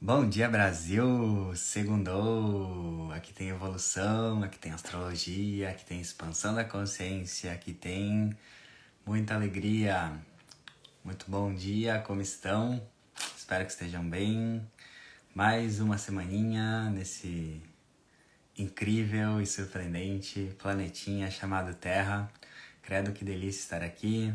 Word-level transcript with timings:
Bom 0.00 0.28
dia, 0.28 0.48
Brasil! 0.48 1.52
Segundou! 1.56 3.10
Aqui 3.10 3.32
tem 3.32 3.48
evolução, 3.48 4.44
aqui 4.44 4.56
tem 4.56 4.70
astrologia, 4.70 5.70
aqui 5.70 5.84
tem 5.84 6.00
expansão 6.00 6.54
da 6.54 6.64
consciência, 6.64 7.52
aqui 7.52 7.74
tem 7.74 8.30
muita 9.04 9.34
alegria. 9.34 10.12
Muito 11.02 11.28
bom 11.28 11.52
dia, 11.52 11.98
como 11.98 12.20
estão? 12.22 12.80
Espero 13.36 13.64
que 13.64 13.72
estejam 13.72 14.08
bem. 14.08 14.64
Mais 15.34 15.80
uma 15.80 15.98
semaninha 15.98 16.88
nesse 16.90 17.60
incrível 18.56 19.40
e 19.40 19.46
surpreendente 19.46 20.54
planetinha 20.60 21.28
chamado 21.28 21.74
Terra. 21.74 22.30
Credo 22.82 23.12
que 23.12 23.24
delícia 23.24 23.62
estar 23.62 23.82
aqui. 23.82 24.32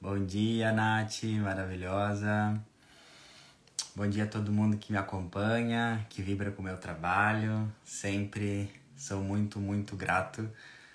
Bom 0.00 0.24
dia, 0.26 0.72
Nath, 0.72 1.22
maravilhosa. 1.40 2.60
Bom 4.00 4.08
dia 4.08 4.24
a 4.24 4.26
todo 4.26 4.50
mundo 4.50 4.78
que 4.78 4.92
me 4.92 4.96
acompanha, 4.96 6.06
que 6.08 6.22
vibra 6.22 6.50
com 6.50 6.62
o 6.62 6.64
meu 6.64 6.78
trabalho. 6.78 7.70
Sempre 7.84 8.72
sou 8.96 9.22
muito, 9.22 9.60
muito 9.60 9.94
grato 9.94 10.50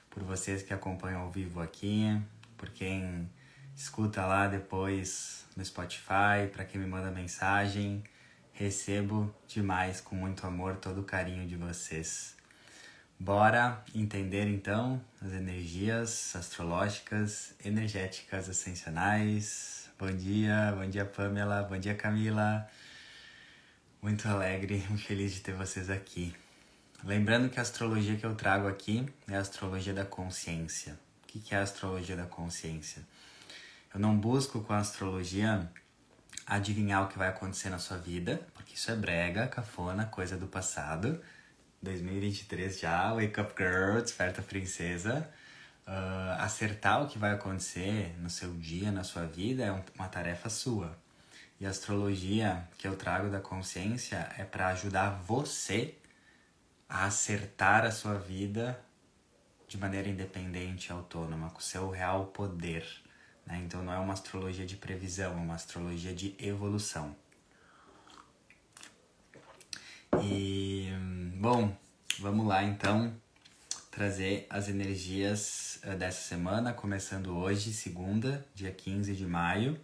por 0.09 0.23
vocês 0.23 0.63
que 0.63 0.73
acompanham 0.73 1.21
ao 1.21 1.29
vivo 1.29 1.61
aqui, 1.61 2.19
por 2.57 2.67
quem 2.69 3.29
escuta 3.75 4.25
lá 4.25 4.47
depois 4.47 5.45
no 5.55 5.63
Spotify, 5.63 6.49
para 6.51 6.65
quem 6.65 6.81
me 6.81 6.87
manda 6.87 7.11
mensagem. 7.11 8.03
Recebo 8.51 9.31
demais, 9.47 10.01
com 10.01 10.15
muito 10.15 10.47
amor, 10.47 10.77
todo 10.77 11.01
o 11.01 11.03
carinho 11.03 11.47
de 11.47 11.55
vocês. 11.55 12.35
Bora 13.19 13.83
entender 13.93 14.47
então 14.47 14.99
as 15.21 15.31
energias 15.31 16.35
astrológicas, 16.35 17.53
energéticas 17.63 18.49
ascensionais. 18.49 19.91
Bom 19.99 20.11
dia, 20.11 20.73
bom 20.75 20.89
dia 20.89 21.05
Pamela, 21.05 21.61
bom 21.61 21.77
dia 21.77 21.93
Camila. 21.93 22.67
Muito 24.05 24.27
alegre 24.27 24.85
e 24.87 24.97
feliz 25.01 25.33
de 25.33 25.39
ter 25.39 25.55
vocês 25.55 25.89
aqui. 25.89 26.31
Lembrando 27.03 27.49
que 27.49 27.57
a 27.57 27.63
astrologia 27.63 28.15
que 28.15 28.23
eu 28.23 28.35
trago 28.35 28.67
aqui 28.67 29.03
é 29.27 29.35
a 29.35 29.39
astrologia 29.39 29.95
da 29.95 30.05
consciência. 30.05 30.93
O 31.23 31.25
que 31.25 31.55
é 31.55 31.57
a 31.57 31.63
astrologia 31.63 32.15
da 32.15 32.27
consciência? 32.27 33.01
Eu 33.91 33.99
não 33.99 34.15
busco 34.15 34.61
com 34.61 34.73
a 34.73 34.77
astrologia 34.77 35.67
adivinhar 36.45 37.03
o 37.03 37.07
que 37.07 37.17
vai 37.17 37.29
acontecer 37.29 37.71
na 37.71 37.79
sua 37.79 37.97
vida, 37.97 38.47
porque 38.53 38.75
isso 38.75 38.91
é 38.91 38.95
brega, 38.95 39.47
cafona, 39.47 40.05
coisa 40.05 40.37
do 40.37 40.45
passado. 40.45 41.19
2023 41.81 42.79
já, 42.79 43.11
wake 43.11 43.41
up 43.41 43.55
girl, 43.57 43.99
desperta 43.99 44.39
princesa. 44.43 45.27
Uh, 45.87 46.41
acertar 46.41 47.01
o 47.01 47.07
que 47.07 47.17
vai 47.17 47.31
acontecer 47.31 48.15
no 48.21 48.29
seu 48.29 48.53
dia, 48.53 48.91
na 48.91 49.03
sua 49.03 49.25
vida, 49.25 49.63
é 49.63 49.71
uma 49.97 50.07
tarefa 50.07 50.47
sua. 50.47 50.95
A 51.65 51.69
astrologia 51.69 52.67
que 52.77 52.87
eu 52.87 52.95
trago 52.95 53.27
da 53.27 53.39
consciência 53.39 54.29
é 54.37 54.43
para 54.43 54.67
ajudar 54.67 55.09
você 55.23 55.95
a 56.87 57.05
acertar 57.05 57.83
a 57.83 57.89
sua 57.89 58.19
vida 58.19 58.79
de 59.67 59.75
maneira 59.75 60.07
independente 60.07 60.89
e 60.89 60.91
autônoma, 60.91 61.49
com 61.49 61.59
seu 61.59 61.89
real 61.89 62.27
poder. 62.27 62.85
Né? 63.47 63.63
Então 63.65 63.81
não 63.83 63.91
é 63.91 63.97
uma 63.97 64.13
astrologia 64.13 64.63
de 64.63 64.77
previsão, 64.77 65.31
é 65.31 65.41
uma 65.41 65.55
astrologia 65.55 66.13
de 66.13 66.35
evolução. 66.37 67.15
E 70.21 70.91
bom, 71.35 71.75
vamos 72.19 72.45
lá 72.45 72.63
então 72.63 73.11
trazer 73.89 74.45
as 74.51 74.69
energias 74.69 75.79
eh, 75.81 75.95
dessa 75.95 76.21
semana, 76.21 76.73
começando 76.73 77.35
hoje, 77.35 77.73
segunda, 77.73 78.45
dia 78.53 78.71
15 78.71 79.15
de 79.15 79.25
maio 79.25 79.79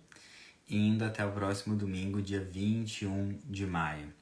indo 0.72 1.04
até 1.04 1.26
o 1.26 1.32
próximo 1.32 1.76
domingo, 1.76 2.22
dia 2.22 2.40
21 2.40 3.40
de 3.46 3.66
maio. 3.66 4.14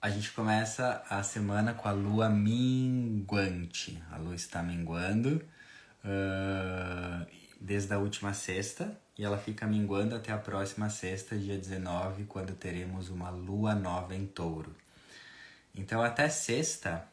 A 0.00 0.10
gente 0.10 0.32
começa 0.32 1.02
a 1.08 1.22
semana 1.22 1.72
com 1.74 1.88
a 1.88 1.92
lua 1.92 2.28
minguante. 2.28 4.02
A 4.10 4.18
lua 4.18 4.34
está 4.34 4.60
minguando 4.60 5.40
uh, 6.04 7.26
desde 7.60 7.94
a 7.94 7.98
última 7.98 8.34
sexta 8.34 8.98
e 9.16 9.24
ela 9.24 9.38
fica 9.38 9.64
minguando 9.64 10.16
até 10.16 10.32
a 10.32 10.38
próxima 10.38 10.90
sexta, 10.90 11.38
dia 11.38 11.56
19, 11.56 12.24
quando 12.24 12.52
teremos 12.54 13.10
uma 13.10 13.30
lua 13.30 13.76
nova 13.76 14.16
em 14.16 14.26
touro. 14.26 14.74
Então, 15.72 16.02
até 16.02 16.28
sexta, 16.28 17.06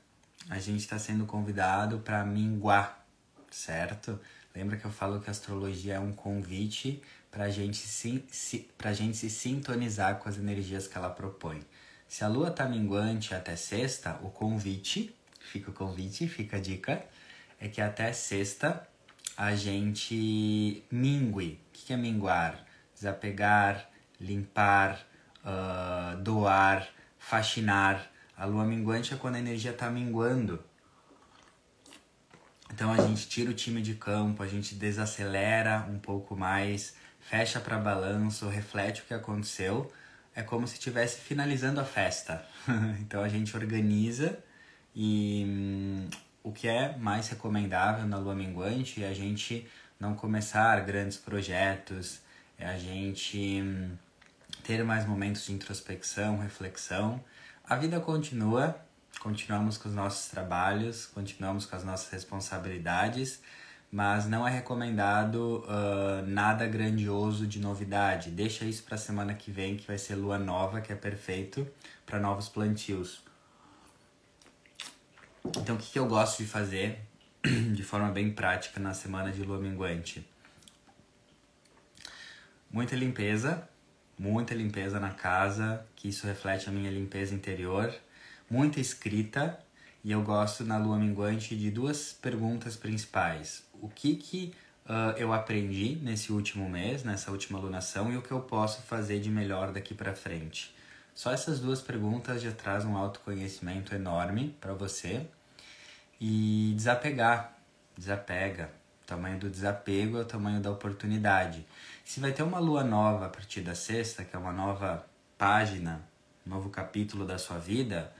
a 0.49 0.57
gente 0.57 0.79
está 0.79 0.97
sendo 0.97 1.27
convidado 1.27 1.99
para 1.99 2.25
minguar, 2.25 3.05
certo? 3.51 4.19
Lembra 4.55 4.77
que 4.77 4.85
eu 4.85 4.91
falo 4.91 5.19
que 5.19 5.29
a 5.29 5.31
astrologia 5.31 5.95
é 5.95 5.99
um 5.99 6.11
convite 6.11 7.01
para 7.31 7.49
gente 7.49 7.77
se, 7.77 8.25
se, 8.31 8.69
a 8.83 8.93
gente 8.93 9.17
se 9.17 9.29
sintonizar 9.29 10.17
com 10.17 10.29
as 10.29 10.37
energias 10.37 10.87
que 10.87 10.97
ela 10.97 11.09
propõe. 11.09 11.61
Se 12.07 12.23
a 12.23 12.27
lua 12.27 12.49
tá 12.49 12.65
minguante 12.65 13.35
até 13.35 13.55
sexta, 13.55 14.19
o 14.23 14.29
convite, 14.29 15.15
fica 15.39 15.69
o 15.69 15.73
convite, 15.73 16.27
fica 16.27 16.57
a 16.57 16.59
dica, 16.59 17.05
é 17.59 17.67
que 17.67 17.81
até 17.81 18.11
sexta 18.13 18.87
a 19.37 19.55
gente 19.55 20.83
mingue. 20.91 21.59
O 21.67 21.71
que 21.71 21.93
é 21.93 21.97
minguar? 21.97 22.65
Desapegar, 22.95 23.89
limpar, 24.19 25.05
uh, 25.45 26.17
doar, 26.21 26.89
faxinar. 27.17 28.11
A 28.35 28.45
lua 28.45 28.65
minguante 28.65 29.13
é 29.13 29.17
quando 29.17 29.35
a 29.35 29.39
energia 29.39 29.71
está 29.71 29.89
minguando. 29.89 30.63
Então 32.73 32.91
a 32.91 32.97
gente 33.01 33.27
tira 33.27 33.49
o 33.49 33.53
time 33.53 33.81
de 33.81 33.95
campo, 33.95 34.41
a 34.41 34.47
gente 34.47 34.75
desacelera 34.75 35.87
um 35.89 35.99
pouco 35.99 36.35
mais, 36.35 36.95
fecha 37.29 37.59
para 37.59 37.77
balanço, 37.77 38.49
reflete 38.49 39.01
o 39.01 39.05
que 39.05 39.13
aconteceu. 39.13 39.91
É 40.35 40.41
como 40.41 40.67
se 40.67 40.73
estivesse 40.73 41.21
finalizando 41.21 41.79
a 41.79 41.85
festa. 41.85 42.43
então 42.99 43.21
a 43.21 43.29
gente 43.29 43.55
organiza 43.55 44.39
e 44.95 45.45
hum, 45.47 46.09
o 46.43 46.51
que 46.51 46.67
é 46.67 46.97
mais 46.97 47.29
recomendável 47.29 48.07
na 48.07 48.17
lua 48.17 48.33
minguante 48.33 49.03
é 49.03 49.07
a 49.07 49.13
gente 49.13 49.69
não 49.99 50.15
começar 50.15 50.79
grandes 50.81 51.17
projetos, 51.17 52.19
é 52.57 52.65
a 52.65 52.79
gente 52.79 53.61
hum, 53.61 53.91
ter 54.63 54.83
mais 54.83 55.05
momentos 55.05 55.45
de 55.45 55.53
introspecção, 55.53 56.39
reflexão. 56.39 57.23
A 57.63 57.75
vida 57.75 57.99
continua, 57.99 58.75
continuamos 59.19 59.77
com 59.77 59.87
os 59.87 59.93
nossos 59.93 60.31
trabalhos, 60.31 61.05
continuamos 61.05 61.67
com 61.67 61.75
as 61.75 61.83
nossas 61.83 62.09
responsabilidades, 62.09 63.39
mas 63.91 64.27
não 64.27 64.47
é 64.47 64.51
recomendado 64.51 65.63
uh, 65.65 66.25
nada 66.27 66.67
grandioso 66.67 67.47
de 67.47 67.59
novidade. 67.59 68.29
Deixa 68.29 68.65
isso 68.65 68.83
para 68.83 68.95
a 68.95 68.97
semana 68.97 69.33
que 69.33 69.49
vem, 69.49 69.77
que 69.77 69.87
vai 69.87 69.97
ser 69.97 70.15
lua 70.15 70.37
nova, 70.37 70.79
que 70.79 70.93
é 70.93 70.95
perfeito 70.95 71.67
para 72.05 72.19
novos 72.19 72.47
plantios. 72.47 73.23
Então, 75.57 75.75
o 75.75 75.79
que, 75.79 75.91
que 75.91 75.99
eu 75.99 76.07
gosto 76.07 76.43
de 76.43 76.49
fazer 76.49 76.99
de 77.73 77.83
forma 77.83 78.11
bem 78.11 78.31
prática 78.31 78.79
na 78.79 78.93
semana 78.93 79.31
de 79.31 79.41
lua 79.41 79.59
minguante? 79.59 80.25
Muita 82.71 82.95
limpeza, 82.95 83.67
muita 84.17 84.53
limpeza 84.53 84.99
na 84.99 85.09
casa, 85.09 85.83
que 85.95 86.09
isso 86.09 86.27
reflete 86.27 86.69
a 86.69 86.71
minha 86.71 86.91
limpeza 86.91 87.33
interior. 87.33 87.91
Muita 88.47 88.79
escrita, 88.79 89.59
e 90.03 90.11
eu 90.11 90.21
gosto 90.21 90.63
na 90.63 90.77
lua 90.77 90.97
minguante 90.97 91.55
de 91.55 91.69
duas 91.69 92.13
perguntas 92.13 92.75
principais 92.75 93.67
o 93.81 93.87
que 93.87 94.15
que 94.15 94.53
uh, 94.85 95.17
eu 95.17 95.33
aprendi 95.33 95.97
nesse 96.01 96.31
último 96.31 96.69
mês, 96.69 97.03
nessa 97.03 97.31
última 97.31 97.59
lunação 97.59 98.11
e 98.11 98.17
o 98.17 98.21
que 98.21 98.31
eu 98.31 98.41
posso 98.41 98.81
fazer 98.83 99.19
de 99.19 99.29
melhor 99.29 99.71
daqui 99.71 99.93
para 99.93 100.13
frente. 100.13 100.75
Só 101.13 101.31
essas 101.31 101.59
duas 101.59 101.81
perguntas 101.81 102.41
já 102.41 102.51
trazem 102.51 102.89
um 102.89 102.97
autoconhecimento 102.97 103.93
enorme 103.93 104.55
para 104.59 104.73
você 104.73 105.25
e 106.19 106.73
desapegar, 106.75 107.57
desapega. 107.97 108.69
O 109.03 109.07
tamanho 109.07 109.39
do 109.39 109.49
desapego 109.49 110.17
é 110.17 110.21
o 110.21 110.25
tamanho 110.25 110.61
da 110.61 110.71
oportunidade. 110.71 111.65
Se 112.05 112.19
vai 112.19 112.31
ter 112.31 112.43
uma 112.43 112.59
lua 112.59 112.83
nova 112.83 113.25
a 113.25 113.29
partir 113.29 113.61
da 113.61 113.75
sexta, 113.75 114.23
que 114.23 114.35
é 114.35 114.39
uma 114.39 114.53
nova 114.53 115.05
página, 115.37 116.01
um 116.45 116.51
novo 116.51 116.69
capítulo 116.69 117.25
da 117.25 117.37
sua 117.37 117.57
vida, 117.57 118.13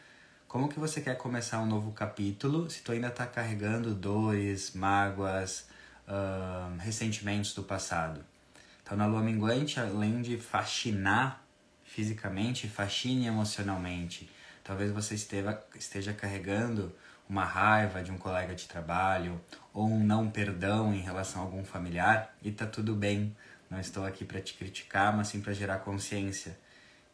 como 0.50 0.68
que 0.68 0.80
você 0.80 1.00
quer 1.00 1.16
começar 1.16 1.60
um 1.60 1.66
novo 1.68 1.92
capítulo 1.92 2.72
se 2.72 2.82
tu 2.82 2.92
ainda 2.92 3.10
está 3.10 3.28
carregando 3.28 3.94
dores, 3.94 4.74
mágoas, 4.74 5.68
uh, 6.08 6.76
ressentimentos 6.80 7.54
do 7.54 7.62
passado? 7.62 8.26
Então, 8.82 8.98
na 8.98 9.06
lua 9.06 9.22
minguante, 9.22 9.80
além 9.80 10.24
de 10.24 10.38
fascinar 10.38 11.44
fisicamente, 11.84 12.68
fascine 12.68 13.28
emocionalmente. 13.28 14.28
Talvez 14.64 14.92
você 14.92 15.14
esteja, 15.14 15.64
esteja 15.76 16.14
carregando 16.14 16.96
uma 17.30 17.46
raiva 17.46 18.02
de 18.02 18.12
um 18.12 18.18
colega 18.18 18.56
de 18.56 18.68
trabalho 18.68 19.40
ou 19.72 19.88
um 19.88 20.04
não 20.04 20.32
perdão 20.32 20.92
em 20.92 21.02
relação 21.02 21.44
a 21.44 21.46
algum 21.46 21.64
familiar 21.64 22.36
e 22.42 22.52
tá 22.52 22.66
tudo 22.66 22.96
bem. 22.96 23.36
Não 23.70 23.80
estou 23.80 24.04
aqui 24.04 24.26
para 24.26 24.42
te 24.42 24.56
criticar, 24.56 25.16
mas 25.16 25.28
sim 25.28 25.42
para 25.42 25.54
gerar 25.54 25.78
consciência. 25.78 26.58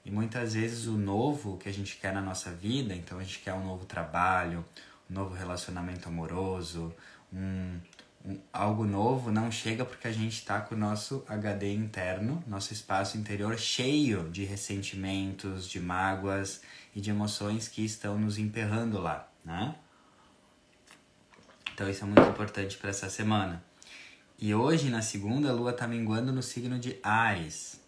E 0.05 0.11
muitas 0.11 0.53
vezes 0.53 0.85
o 0.85 0.91
novo 0.91 1.57
que 1.57 1.67
a 1.67 1.73
gente 1.73 1.97
quer 1.97 2.13
na 2.13 2.21
nossa 2.21 2.51
vida, 2.51 2.93
então 2.93 3.17
a 3.17 3.23
gente 3.23 3.39
quer 3.39 3.53
um 3.53 3.65
novo 3.65 3.85
trabalho, 3.85 4.63
um 5.09 5.13
novo 5.15 5.33
relacionamento 5.33 6.07
amoroso, 6.07 6.93
um, 7.33 7.79
um, 8.23 8.39
algo 8.53 8.85
novo 8.85 9.31
não 9.31 9.51
chega 9.51 9.83
porque 9.83 10.07
a 10.07 10.11
gente 10.11 10.33
está 10.33 10.61
com 10.61 10.75
o 10.75 10.77
nosso 10.77 11.23
HD 11.27 11.73
interno, 11.73 12.43
nosso 12.45 12.71
espaço 12.71 13.17
interior 13.17 13.57
cheio 13.57 14.29
de 14.29 14.45
ressentimentos, 14.45 15.67
de 15.67 15.79
mágoas 15.79 16.61
e 16.95 17.01
de 17.01 17.09
emoções 17.09 17.67
que 17.67 17.83
estão 17.83 18.15
nos 18.17 18.37
emperrando 18.37 19.01
lá, 19.01 19.27
né? 19.43 19.75
Então 21.73 21.89
isso 21.89 22.03
é 22.03 22.07
muito 22.07 22.29
importante 22.29 22.77
para 22.77 22.91
essa 22.91 23.09
semana. 23.09 23.63
E 24.37 24.53
hoje, 24.53 24.89
na 24.89 25.01
segunda, 25.01 25.49
a 25.49 25.53
lua 25.53 25.71
está 25.71 25.87
minguando 25.87 26.31
no 26.31 26.43
signo 26.43 26.77
de 26.77 26.97
Ares. 27.01 27.79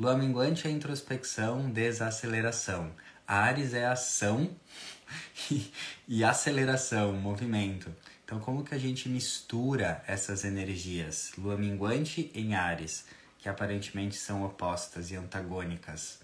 Lua 0.00 0.16
minguante 0.16 0.66
é 0.66 0.70
introspecção, 0.70 1.70
desaceleração. 1.70 2.90
Ares 3.28 3.74
é 3.74 3.84
ação 3.84 4.50
e, 5.52 5.70
e 6.08 6.24
aceleração, 6.24 7.12
movimento. 7.12 7.94
Então, 8.24 8.40
como 8.40 8.64
que 8.64 8.74
a 8.74 8.78
gente 8.78 9.10
mistura 9.10 10.02
essas 10.06 10.42
energias? 10.42 11.32
Lua 11.36 11.54
minguante 11.54 12.30
em 12.34 12.54
Ares, 12.54 13.04
que 13.38 13.46
aparentemente 13.46 14.16
são 14.16 14.42
opostas 14.42 15.10
e 15.10 15.16
antagônicas. 15.16 16.20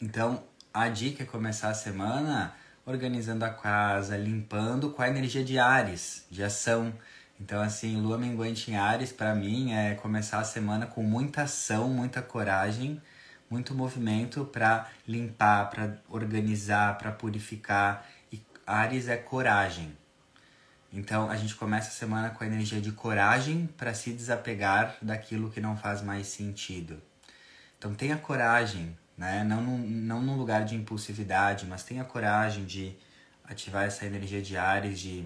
Então, 0.00 0.42
a 0.72 0.88
dica 0.88 1.24
é 1.24 1.26
começar 1.26 1.68
a 1.68 1.74
semana 1.74 2.54
organizando 2.86 3.44
a 3.44 3.50
casa, 3.50 4.16
limpando 4.16 4.88
com 4.88 5.02
a 5.02 5.08
energia 5.08 5.44
de 5.44 5.58
Ares, 5.58 6.24
de 6.30 6.42
ação. 6.42 6.94
Então, 7.40 7.60
assim, 7.60 8.00
lua 8.00 8.16
minguante 8.16 8.70
em 8.70 8.76
Ares, 8.76 9.12
para 9.12 9.34
mim, 9.34 9.72
é 9.72 9.94
começar 9.94 10.38
a 10.38 10.44
semana 10.44 10.86
com 10.86 11.02
muita 11.02 11.42
ação, 11.42 11.88
muita 11.88 12.22
coragem, 12.22 13.00
muito 13.50 13.74
movimento 13.74 14.44
para 14.44 14.88
limpar, 15.06 15.70
para 15.70 15.98
organizar, 16.08 16.96
para 16.98 17.12
purificar 17.12 18.06
Ares 18.66 19.06
é 19.06 19.16
coragem. 19.16 19.96
Então 20.92 21.30
a 21.30 21.36
gente 21.36 21.54
começa 21.54 21.88
a 21.88 21.92
semana 21.92 22.30
com 22.30 22.42
a 22.42 22.46
energia 22.46 22.80
de 22.80 22.90
coragem 22.90 23.68
para 23.76 23.94
se 23.94 24.12
desapegar 24.12 24.96
daquilo 25.00 25.50
que 25.50 25.60
não 25.60 25.76
faz 25.76 26.02
mais 26.02 26.26
sentido. 26.26 27.00
Então 27.78 27.94
tenha 27.94 28.16
coragem, 28.16 28.96
né? 29.16 29.44
Não 29.44 29.62
não 29.62 30.20
num 30.20 30.36
lugar 30.36 30.64
de 30.64 30.74
impulsividade, 30.74 31.64
mas 31.66 31.84
tenha 31.84 32.02
coragem 32.02 32.64
de 32.64 32.96
ativar 33.44 33.84
essa 33.84 34.04
energia 34.04 34.42
de 34.42 34.56
Ares 34.56 34.98
de 34.98 35.24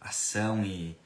ação 0.00 0.64
e 0.64 0.96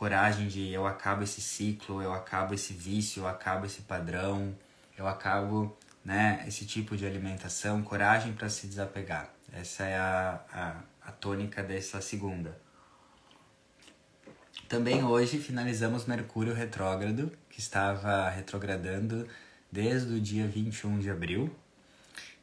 coragem 0.00 0.48
de 0.48 0.72
eu 0.72 0.86
acabo 0.86 1.22
esse 1.22 1.40
ciclo, 1.40 2.02
eu 2.02 2.12
acabo 2.12 2.54
esse 2.54 2.72
vício, 2.72 3.22
eu 3.22 3.28
acabo 3.28 3.66
esse 3.66 3.82
padrão, 3.82 4.56
eu 4.96 5.06
acabo, 5.06 5.76
né, 6.04 6.42
esse 6.48 6.64
tipo 6.64 6.96
de 6.96 7.06
alimentação, 7.06 7.82
coragem 7.82 8.32
para 8.32 8.48
se 8.48 8.66
desapegar. 8.66 9.28
Essa 9.52 9.84
é 9.84 9.98
a, 9.98 10.40
a 10.52 10.90
a 11.10 11.12
tônica 11.12 11.62
dessa 11.62 12.00
segunda. 12.00 12.56
Também 14.68 15.02
hoje 15.02 15.38
finalizamos 15.38 16.06
Mercúrio 16.06 16.54
retrógrado, 16.54 17.32
que 17.50 17.58
estava 17.58 18.28
retrogradando 18.30 19.26
desde 19.70 20.14
o 20.14 20.20
dia 20.20 20.46
21 20.46 21.00
de 21.00 21.10
abril, 21.10 21.54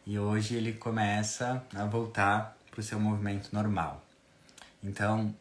e 0.05 0.19
hoje 0.19 0.55
ele 0.55 0.73
começa 0.73 1.63
a 1.73 1.85
voltar 1.85 2.57
para 2.69 2.81
o 2.81 2.83
seu 2.83 2.99
movimento 2.99 3.49
normal. 3.53 4.03
Então, 4.83 5.33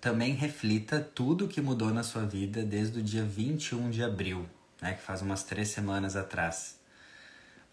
também 0.00 0.32
reflita 0.32 1.00
tudo 1.00 1.46
que 1.46 1.60
mudou 1.60 1.92
na 1.92 2.02
sua 2.02 2.24
vida 2.24 2.62
desde 2.62 3.00
o 3.00 3.02
dia 3.02 3.24
21 3.24 3.90
de 3.90 4.02
abril, 4.02 4.48
né, 4.80 4.94
que 4.94 5.02
faz 5.02 5.20
umas 5.20 5.42
três 5.42 5.68
semanas 5.68 6.16
atrás. 6.16 6.78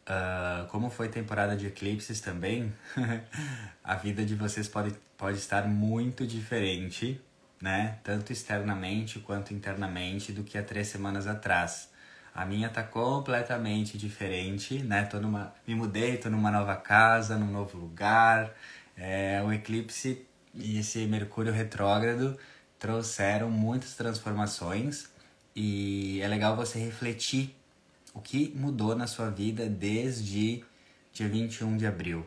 Uh, 0.07 0.65
como 0.67 0.89
foi 0.89 1.09
temporada 1.09 1.55
de 1.55 1.67
eclipses 1.67 2.21
também, 2.21 2.73
a 3.83 3.95
vida 3.95 4.25
de 4.25 4.35
vocês 4.35 4.67
pode, 4.67 4.95
pode 5.17 5.37
estar 5.37 5.67
muito 5.67 6.25
diferente, 6.25 7.19
né? 7.61 7.97
Tanto 8.03 8.31
externamente 8.31 9.19
quanto 9.19 9.53
internamente 9.53 10.31
do 10.31 10.43
que 10.43 10.57
há 10.57 10.63
três 10.63 10.87
semanas 10.87 11.27
atrás. 11.27 11.89
A 12.33 12.45
minha 12.45 12.69
tá 12.69 12.83
completamente 12.83 13.97
diferente, 13.97 14.79
né? 14.79 15.03
Tô 15.03 15.19
numa, 15.19 15.53
me 15.67 15.75
mudei, 15.75 16.17
tô 16.17 16.29
numa 16.29 16.51
nova 16.51 16.75
casa, 16.75 17.37
num 17.37 17.51
novo 17.51 17.77
lugar. 17.77 18.53
É, 18.95 19.41
o 19.43 19.51
eclipse 19.51 20.26
e 20.59 20.79
esse 20.79 21.05
Mercúrio 21.05 21.53
retrógrado 21.53 22.37
trouxeram 22.79 23.49
muitas 23.49 23.95
transformações 23.95 25.09
e 25.55 26.21
é 26.21 26.27
legal 26.27 26.55
você 26.55 26.77
refletir 26.79 27.55
o 28.13 28.21
que 28.21 28.51
mudou 28.55 28.95
na 28.95 29.07
sua 29.07 29.29
vida 29.29 29.67
desde 29.67 30.63
dia 31.13 31.27
21 31.27 31.77
de 31.77 31.85
abril? 31.85 32.25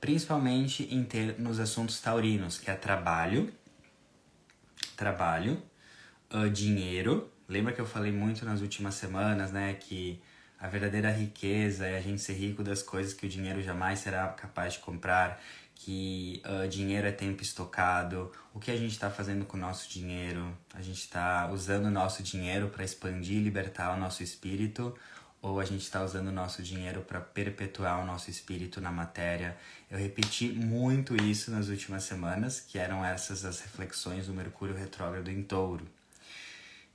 Principalmente 0.00 0.86
em 0.94 1.04
ter, 1.04 1.38
nos 1.38 1.58
assuntos 1.58 2.00
taurinos, 2.00 2.58
que 2.58 2.70
é 2.70 2.74
trabalho, 2.74 3.52
trabalho, 4.96 5.62
uh, 6.32 6.48
dinheiro. 6.50 7.30
Lembra 7.48 7.72
que 7.72 7.80
eu 7.80 7.86
falei 7.86 8.12
muito 8.12 8.44
nas 8.44 8.60
últimas 8.60 8.94
semanas, 8.94 9.52
né, 9.52 9.74
que 9.74 10.20
a 10.58 10.68
verdadeira 10.68 11.10
riqueza 11.10 11.86
é 11.86 11.98
a 11.98 12.00
gente 12.00 12.20
ser 12.20 12.34
rico 12.34 12.62
das 12.62 12.82
coisas 12.82 13.12
que 13.12 13.26
o 13.26 13.28
dinheiro 13.28 13.62
jamais 13.62 13.98
será 13.98 14.28
capaz 14.28 14.74
de 14.74 14.78
comprar, 14.80 15.40
que 15.76 16.42
uh, 16.44 16.66
dinheiro 16.68 17.06
é 17.06 17.12
tempo 17.12 17.42
estocado, 17.42 18.32
o 18.52 18.58
que 18.58 18.70
a 18.70 18.76
gente 18.76 18.92
está 18.92 19.10
fazendo 19.10 19.44
com 19.44 19.56
o 19.56 19.60
nosso 19.60 19.88
dinheiro, 19.88 20.56
a 20.74 20.82
gente 20.82 20.98
está 20.98 21.48
usando 21.52 21.86
o 21.86 21.90
nosso 21.90 22.22
dinheiro 22.22 22.68
para 22.68 22.82
expandir 22.82 23.36
e 23.36 23.42
libertar 23.42 23.94
o 23.94 24.00
nosso 24.00 24.22
espírito, 24.22 24.96
ou 25.40 25.60
a 25.60 25.64
gente 25.64 25.82
está 25.82 26.02
usando 26.02 26.28
o 26.28 26.32
nosso 26.32 26.62
dinheiro 26.62 27.02
para 27.02 27.20
perpetuar 27.20 28.02
o 28.02 28.06
nosso 28.06 28.30
espírito 28.30 28.80
na 28.80 28.90
matéria. 28.90 29.56
Eu 29.90 29.98
repeti 29.98 30.48
muito 30.48 31.14
isso 31.22 31.50
nas 31.50 31.68
últimas 31.68 32.02
semanas, 32.04 32.58
que 32.58 32.78
eram 32.78 33.04
essas 33.04 33.44
as 33.44 33.60
reflexões 33.60 34.26
do 34.26 34.34
Mercúrio 34.34 34.74
retrógrado 34.74 35.30
em 35.30 35.42
Touro. 35.42 35.86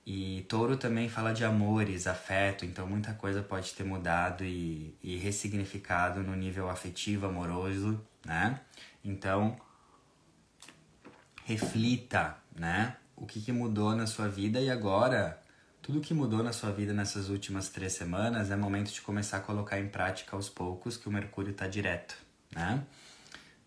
E 0.06 0.46
Touro 0.50 0.78
também 0.78 1.08
fala 1.08 1.32
de 1.32 1.46
amores, 1.46 2.08
afeto, 2.08 2.66
então 2.66 2.88
muita 2.88 3.14
coisa 3.14 3.44
pode 3.44 3.74
ter 3.74 3.84
mudado 3.84 4.44
e, 4.44 4.96
e 5.04 5.16
ressignificado 5.18 6.22
no 6.24 6.36
nível 6.36 6.70
afetivo, 6.70 7.28
amoroso, 7.28 8.02
né? 8.26 8.60
Então, 9.06 9.56
reflita, 11.46 12.36
né? 12.56 12.96
O 13.16 13.28
que, 13.28 13.40
que 13.40 13.52
mudou 13.52 13.96
na 13.96 14.08
sua 14.08 14.28
vida 14.28 14.60
e 14.60 14.70
agora 14.70 15.40
tudo 15.82 16.00
que 16.00 16.14
mudou 16.14 16.44
na 16.44 16.54
sua 16.54 16.72
vida 16.72 16.94
nessas 16.94 17.30
últimas 17.30 17.70
três 17.70 17.94
semanas 17.94 18.52
é 18.52 18.56
momento 18.56 18.92
de 18.92 19.02
começar 19.02 19.38
a 19.38 19.42
colocar 19.42 19.80
em 19.80 19.88
prática 19.88 20.36
aos 20.36 20.48
poucos 20.48 20.96
que 20.96 21.10
o 21.10 21.12
Mercúrio 21.12 21.52
está 21.52 21.68
direto, 21.68 22.16
né? 22.56 22.84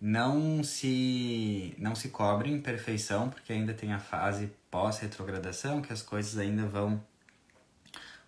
Não 0.06 0.62
se, 0.62 1.74
não 1.78 1.94
se 1.94 2.10
cobre 2.10 2.50
em 2.50 2.60
perfeição, 2.60 3.30
porque 3.30 3.54
ainda 3.54 3.72
tem 3.72 3.94
a 3.94 3.98
fase 3.98 4.52
pós-retrogradação, 4.70 5.80
que 5.80 5.94
as 5.94 6.02
coisas 6.02 6.36
ainda 6.36 6.66
vão 6.66 7.02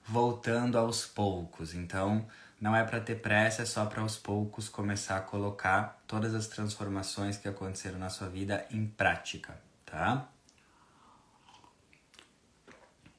voltando 0.02 0.78
aos 0.78 1.04
poucos. 1.04 1.74
Então, 1.74 2.26
não 2.58 2.74
é 2.74 2.82
para 2.82 2.98
ter 2.98 3.16
pressa, 3.16 3.60
é 3.60 3.66
só 3.66 3.84
para 3.84 4.00
aos 4.00 4.16
poucos 4.16 4.70
começar 4.70 5.18
a 5.18 5.20
colocar 5.20 6.02
todas 6.06 6.34
as 6.34 6.46
transformações 6.46 7.36
que 7.36 7.46
aconteceram 7.46 7.98
na 7.98 8.08
sua 8.08 8.30
vida 8.30 8.66
em 8.70 8.86
prática, 8.86 9.54
tá? 9.84 10.26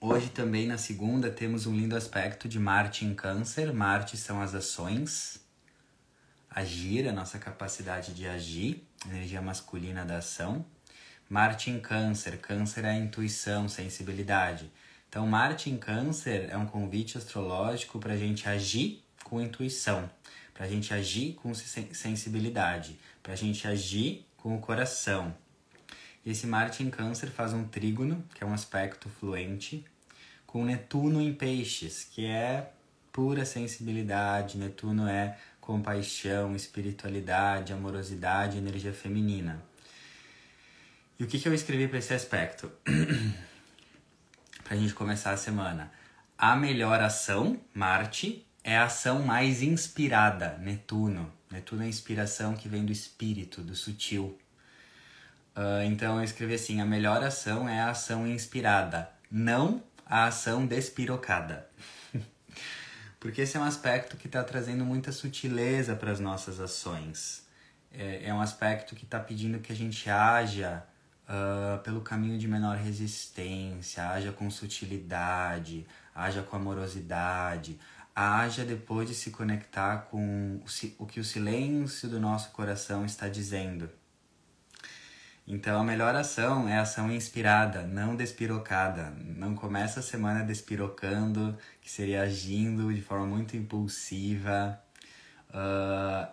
Hoje 0.01 0.29
também 0.29 0.65
na 0.65 0.79
segunda 0.79 1.29
temos 1.29 1.67
um 1.67 1.75
lindo 1.75 1.95
aspecto 1.95 2.49
de 2.49 2.59
Marte 2.59 3.05
em 3.05 3.13
Câncer. 3.13 3.71
Marte 3.71 4.17
são 4.17 4.41
as 4.41 4.55
ações, 4.55 5.45
agir, 6.59 7.07
a 7.07 7.11
nossa 7.11 7.37
capacidade 7.37 8.13
de 8.13 8.27
agir, 8.27 8.83
energia 9.09 9.41
masculina 9.41 10.05
da 10.05 10.17
ação. 10.17 10.65
Marte 11.29 11.69
em 11.69 11.79
Câncer, 11.79 12.37
Câncer 12.37 12.85
é 12.85 12.89
a 12.89 12.97
intuição, 12.97 13.67
sensibilidade. 13.67 14.71
Então, 15.09 15.25
Marte 15.27 15.69
em 15.69 15.77
Câncer 15.77 16.49
é 16.49 16.57
um 16.57 16.65
convite 16.65 17.17
astrológico 17.17 17.99
para 17.99 18.13
a 18.13 18.17
gente 18.17 18.47
agir 18.47 19.03
com 19.23 19.41
intuição, 19.41 20.09
para 20.53 20.65
a 20.65 20.69
gente 20.69 20.93
agir 20.93 21.33
com 21.33 21.53
sensibilidade, 21.53 22.97
para 23.21 23.33
a 23.33 23.35
gente 23.35 23.67
agir 23.67 24.25
com 24.37 24.55
o 24.55 24.59
coração, 24.59 25.35
e 26.27 26.31
esse 26.31 26.45
Marte 26.45 26.83
em 26.83 26.89
Câncer 26.89 27.27
faz 27.27 27.53
um 27.53 27.63
trígono, 27.63 28.21
que 28.35 28.43
é 28.43 28.45
um 28.45 28.53
aspecto 28.53 29.07
fluente, 29.07 29.85
com 30.45 30.65
Netuno 30.65 31.21
em 31.21 31.33
Peixes, 31.33 32.03
que 32.03 32.25
é 32.25 32.69
pura 33.13 33.45
sensibilidade. 33.45 34.57
Netuno 34.57 35.07
é 35.07 35.37
compaixão, 35.67 36.55
espiritualidade, 36.55 37.73
amorosidade, 37.73 38.57
energia 38.57 38.93
feminina. 38.93 39.61
E 41.19 41.25
o 41.25 41.27
que, 41.27 41.37
que 41.37 41.45
eu 41.45 41.53
escrevi 41.53 41.89
para 41.89 41.99
esse 41.99 42.13
aspecto? 42.13 42.71
para 44.63 44.77
a 44.77 44.79
gente 44.79 44.93
começar 44.93 45.31
a 45.31 45.37
semana. 45.37 45.91
A 46.37 46.55
melhor 46.55 47.01
ação, 47.01 47.59
Marte, 47.73 48.47
é 48.63 48.77
a 48.77 48.85
ação 48.85 49.23
mais 49.23 49.61
inspirada, 49.61 50.57
Netuno. 50.59 51.29
Netuno 51.51 51.81
é 51.81 51.85
a 51.85 51.89
inspiração 51.89 52.55
que 52.55 52.69
vem 52.69 52.85
do 52.85 52.91
espírito, 52.93 53.61
do 53.61 53.75
sutil. 53.75 54.39
Uh, 55.53 55.83
então 55.83 56.17
eu 56.17 56.23
escrevi 56.23 56.53
assim: 56.53 56.79
a 56.79 56.85
melhor 56.85 57.21
ação 57.21 57.67
é 57.67 57.81
a 57.81 57.89
ação 57.89 58.25
inspirada, 58.25 59.09
não 59.29 59.83
a 60.05 60.27
ação 60.27 60.65
despirocada. 60.65 61.67
Porque 63.19 63.41
esse 63.41 63.57
é 63.57 63.59
um 63.59 63.63
aspecto 63.63 64.15
que 64.15 64.27
está 64.27 64.43
trazendo 64.43 64.85
muita 64.85 65.11
sutileza 65.11 65.95
para 65.95 66.11
as 66.11 66.19
nossas 66.19 66.59
ações. 66.59 67.45
É, 67.91 68.25
é, 68.25 68.33
um 68.33 68.41
aspecto 68.41 68.95
que 68.95 69.05
está 69.05 69.19
pedindo 69.19 69.59
que 69.59 69.71
a 69.71 69.75
gente 69.75 70.09
haja 70.09 70.85
uh, 71.27 71.79
pelo 71.83 72.01
caminho 72.01 72.37
de 72.37 72.47
menor 72.47 72.77
resistência, 72.77 74.07
haja 74.07 74.31
com 74.31 74.49
sutilidade, 74.51 75.87
haja 76.13 76.43
com 76.43 76.55
amorosidade, 76.55 77.79
haja 78.15 78.63
depois 78.63 79.07
de 79.07 79.15
se 79.15 79.31
conectar 79.31 80.07
com 80.09 80.61
o 80.97 81.05
que 81.05 81.19
o 81.19 81.23
silêncio 81.23 82.09
do 82.09 82.19
nosso 82.19 82.51
coração 82.51 83.05
está 83.05 83.27
dizendo. 83.27 83.89
Então 85.47 85.79
a 85.79 85.83
melhor 85.83 86.13
ação 86.13 86.67
é 86.67 86.77
ação 86.77 87.09
inspirada, 87.09 87.83
não 87.83 88.17
despirocada. 88.17 89.11
Não 89.11 89.55
começa 89.55 90.01
a 90.01 90.03
semana 90.03 90.43
despirocando, 90.43 91.57
que 91.81 91.89
seria 91.89 92.23
agindo 92.23 92.93
de 92.93 93.01
forma 93.01 93.25
muito 93.25 93.55
impulsiva. 93.55 94.77
Uh, 95.49 96.27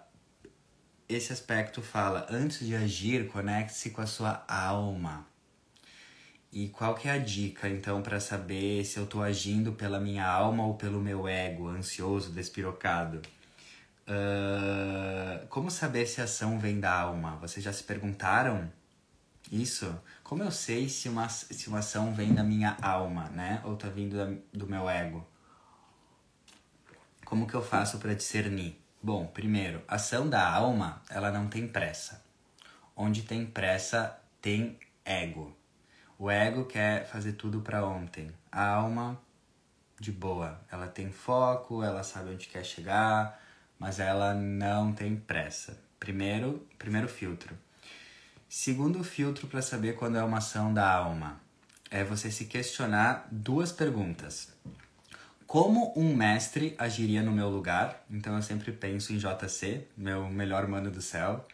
esse 1.08 1.32
aspecto 1.32 1.80
fala, 1.80 2.26
antes 2.28 2.66
de 2.66 2.74
agir, 2.74 3.28
conecte-se 3.28 3.90
com 3.90 4.00
a 4.00 4.06
sua 4.06 4.44
alma. 4.48 5.24
E 6.52 6.68
qual 6.68 6.96
que 6.96 7.08
é 7.08 7.12
a 7.12 7.18
dica, 7.18 7.68
então, 7.68 8.02
para 8.02 8.18
saber 8.18 8.84
se 8.84 8.98
eu 8.98 9.04
estou 9.04 9.22
agindo 9.22 9.72
pela 9.72 10.00
minha 10.00 10.26
alma 10.26 10.66
ou 10.66 10.74
pelo 10.74 11.00
meu 11.00 11.28
ego, 11.28 11.68
ansioso, 11.68 12.32
despirocado? 12.32 13.22
Uh, 14.08 15.46
como 15.48 15.70
saber 15.70 16.06
se 16.06 16.20
a 16.20 16.24
ação 16.24 16.58
vem 16.58 16.80
da 16.80 16.92
alma? 16.92 17.36
Vocês 17.36 17.64
já 17.64 17.72
se 17.72 17.84
perguntaram 17.84 18.70
isso? 19.50 20.00
Como 20.22 20.42
eu 20.42 20.50
sei 20.50 20.88
se 20.88 21.08
uma, 21.08 21.28
se 21.28 21.68
uma 21.68 21.78
ação 21.78 22.14
vem 22.14 22.34
da 22.34 22.42
minha 22.42 22.76
alma, 22.80 23.28
né? 23.30 23.60
Ou 23.64 23.74
está 23.74 23.88
vindo 23.88 24.16
da, 24.16 24.26
do 24.52 24.66
meu 24.66 24.88
ego? 24.88 25.26
Como 27.24 27.46
que 27.46 27.54
eu 27.54 27.62
faço 27.62 27.98
para 27.98 28.14
discernir? 28.14 28.80
Bom, 29.02 29.26
primeiro, 29.26 29.82
a 29.86 29.96
ação 29.96 30.28
da 30.28 30.48
alma, 30.48 31.02
ela 31.10 31.30
não 31.30 31.48
tem 31.48 31.68
pressa. 31.68 32.24
Onde 32.96 33.22
tem 33.22 33.44
pressa, 33.44 34.18
tem 34.40 34.78
ego. 35.04 35.54
O 36.18 36.30
ego 36.30 36.64
quer 36.64 37.06
fazer 37.06 37.32
tudo 37.32 37.60
para 37.60 37.84
ontem. 37.84 38.30
A 38.50 38.66
alma, 38.66 39.20
de 39.98 40.12
boa. 40.12 40.60
Ela 40.70 40.86
tem 40.86 41.10
foco, 41.10 41.82
ela 41.82 42.02
sabe 42.02 42.30
onde 42.30 42.46
quer 42.46 42.64
chegar, 42.64 43.40
mas 43.78 44.00
ela 44.00 44.34
não 44.34 44.92
tem 44.92 45.16
pressa. 45.16 45.78
Primeiro, 45.98 46.66
primeiro 46.78 47.08
filtro. 47.08 47.56
Segundo 48.56 49.02
filtro 49.02 49.48
para 49.48 49.60
saber 49.60 49.96
quando 49.96 50.16
é 50.16 50.22
uma 50.22 50.38
ação 50.38 50.72
da 50.72 50.88
alma 50.88 51.40
é 51.90 52.04
você 52.04 52.30
se 52.30 52.44
questionar 52.44 53.26
duas 53.28 53.72
perguntas. 53.72 54.52
Como 55.44 55.92
um 55.96 56.14
mestre 56.14 56.72
agiria 56.78 57.20
no 57.20 57.32
meu 57.32 57.48
lugar? 57.48 58.06
Então 58.08 58.36
eu 58.36 58.42
sempre 58.42 58.70
penso 58.70 59.12
em 59.12 59.18
JC, 59.18 59.88
meu 59.96 60.30
melhor 60.30 60.68
mano 60.68 60.88
do 60.88 61.02
céu, 61.02 61.44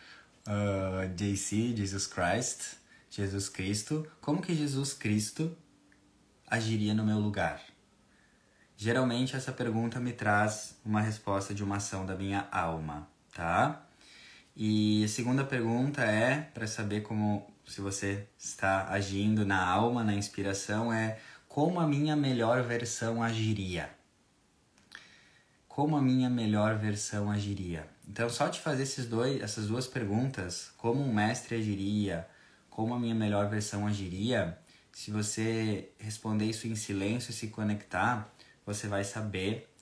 uh, 0.46 1.08
JC, 1.14 1.74
Jesus 1.74 2.06
Christ, 2.06 2.76
Jesus 3.08 3.48
Cristo, 3.48 4.06
como 4.20 4.42
que 4.42 4.54
Jesus 4.54 4.92
Cristo 4.92 5.56
agiria 6.46 6.92
no 6.92 7.06
meu 7.06 7.18
lugar? 7.18 7.62
Geralmente 8.76 9.34
essa 9.34 9.52
pergunta 9.52 9.98
me 9.98 10.12
traz 10.12 10.78
uma 10.84 11.00
resposta 11.00 11.54
de 11.54 11.64
uma 11.64 11.76
ação 11.76 12.04
da 12.04 12.14
minha 12.14 12.46
alma, 12.52 13.08
tá? 13.32 13.86
E 14.56 15.04
a 15.04 15.08
segunda 15.08 15.44
pergunta 15.44 16.02
é 16.02 16.40
para 16.52 16.66
saber 16.66 17.02
como 17.02 17.46
se 17.66 17.80
você 17.80 18.26
está 18.38 18.88
agindo 18.88 19.46
na 19.46 19.64
alma, 19.64 20.02
na 20.02 20.14
inspiração, 20.14 20.92
é 20.92 21.18
como 21.48 21.80
a 21.80 21.86
minha 21.86 22.16
melhor 22.16 22.62
versão 22.62 23.22
agiria. 23.22 23.90
Como 25.68 25.96
a 25.96 26.02
minha 26.02 26.28
melhor 26.28 26.76
versão 26.76 27.30
agiria. 27.30 27.88
Então, 28.08 28.28
só 28.28 28.48
te 28.48 28.60
fazer 28.60 28.82
esses 28.82 29.06
dois, 29.06 29.40
essas 29.40 29.68
duas 29.68 29.86
perguntas, 29.86 30.72
como 30.76 31.00
um 31.00 31.14
mestre 31.14 31.56
agiria, 31.56 32.26
como 32.68 32.92
a 32.92 32.98
minha 32.98 33.14
melhor 33.14 33.48
versão 33.48 33.86
agiria, 33.86 34.58
se 34.92 35.10
você 35.10 35.90
responder 35.98 36.44
isso 36.46 36.66
em 36.66 36.74
silêncio 36.74 37.30
e 37.30 37.34
se 37.34 37.48
conectar, 37.48 38.28
você 38.66 38.88
vai 38.88 39.04
saber 39.04 39.72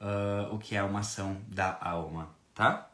uh, 0.00 0.54
o 0.54 0.58
que 0.58 0.76
é 0.76 0.82
uma 0.82 1.00
ação 1.00 1.40
da 1.48 1.78
alma, 1.80 2.30
tá? 2.54 2.90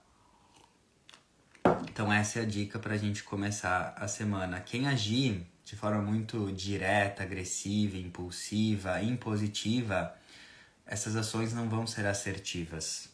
Então 1.90 2.12
essa 2.12 2.40
é 2.40 2.42
a 2.42 2.46
dica 2.46 2.78
para 2.78 2.94
a 2.94 2.96
gente 2.96 3.22
começar 3.22 3.94
a 3.96 4.08
semana. 4.08 4.60
Quem 4.60 4.88
agir 4.88 5.46
de 5.64 5.76
forma 5.76 6.02
muito 6.02 6.52
direta, 6.52 7.22
agressiva, 7.22 7.96
impulsiva, 7.96 9.00
impositiva, 9.00 10.14
essas 10.86 11.16
ações 11.16 11.54
não 11.54 11.68
vão 11.68 11.86
ser 11.86 12.06
assertivas, 12.06 13.08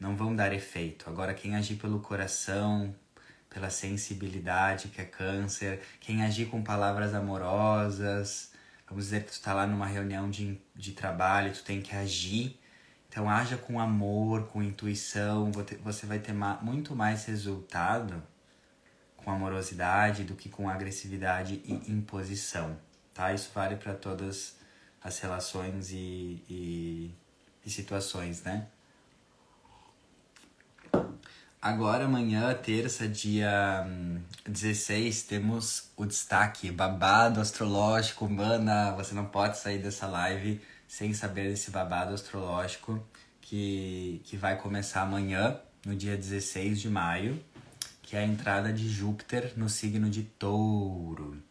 não 0.00 0.16
vão 0.16 0.34
dar 0.34 0.52
efeito. 0.52 1.08
Agora, 1.08 1.32
quem 1.32 1.54
agir 1.54 1.76
pelo 1.76 2.00
coração, 2.00 2.94
pela 3.48 3.70
sensibilidade, 3.70 4.88
que 4.88 5.00
é 5.00 5.04
câncer, 5.04 5.80
quem 6.00 6.24
agir 6.24 6.46
com 6.46 6.62
palavras 6.62 7.14
amorosas. 7.14 8.50
Vamos 8.88 9.04
dizer 9.04 9.20
que 9.20 9.30
tu 9.30 9.34
está 9.34 9.54
lá 9.54 9.66
numa 9.66 9.86
reunião 9.86 10.28
de, 10.28 10.60
de 10.74 10.92
trabalho, 10.92 11.52
tu 11.52 11.62
tem 11.62 11.80
que 11.80 11.94
agir. 11.94 12.58
Então, 13.14 13.30
haja 13.30 13.56
com 13.56 13.78
amor, 13.78 14.48
com 14.48 14.60
intuição, 14.60 15.52
você 15.84 16.04
vai 16.04 16.18
ter 16.18 16.34
muito 16.60 16.96
mais 16.96 17.24
resultado 17.26 18.20
com 19.16 19.30
amorosidade 19.30 20.24
do 20.24 20.34
que 20.34 20.48
com 20.48 20.68
agressividade 20.68 21.62
e 21.64 21.92
imposição, 21.92 22.76
tá? 23.14 23.32
Isso 23.32 23.52
vale 23.54 23.76
para 23.76 23.94
todas 23.94 24.56
as 25.00 25.16
relações 25.20 25.92
e, 25.92 26.42
e, 26.50 27.14
e 27.64 27.70
situações, 27.70 28.42
né? 28.42 28.66
Agora, 31.62 32.06
amanhã, 32.06 32.52
terça, 32.52 33.06
dia 33.06 33.86
16, 34.44 35.22
hum, 35.22 35.26
temos 35.28 35.88
o 35.96 36.04
destaque 36.04 36.68
babado 36.72 37.40
astrológico. 37.40 38.28
Mana, 38.28 38.90
você 38.90 39.14
não 39.14 39.26
pode 39.26 39.56
sair 39.56 39.78
dessa 39.78 40.08
live 40.08 40.60
sem 40.94 41.12
saber 41.12 41.48
desse 41.50 41.72
babado 41.72 42.14
astrológico 42.14 43.04
que, 43.40 44.20
que 44.22 44.36
vai 44.36 44.56
começar 44.56 45.02
amanhã, 45.02 45.58
no 45.84 45.96
dia 45.96 46.16
16 46.16 46.80
de 46.80 46.88
maio, 46.88 47.44
que 48.00 48.14
é 48.14 48.20
a 48.20 48.24
entrada 48.24 48.72
de 48.72 48.88
Júpiter 48.88 49.54
no 49.56 49.68
signo 49.68 50.08
de 50.08 50.22
Touro. 50.22 51.42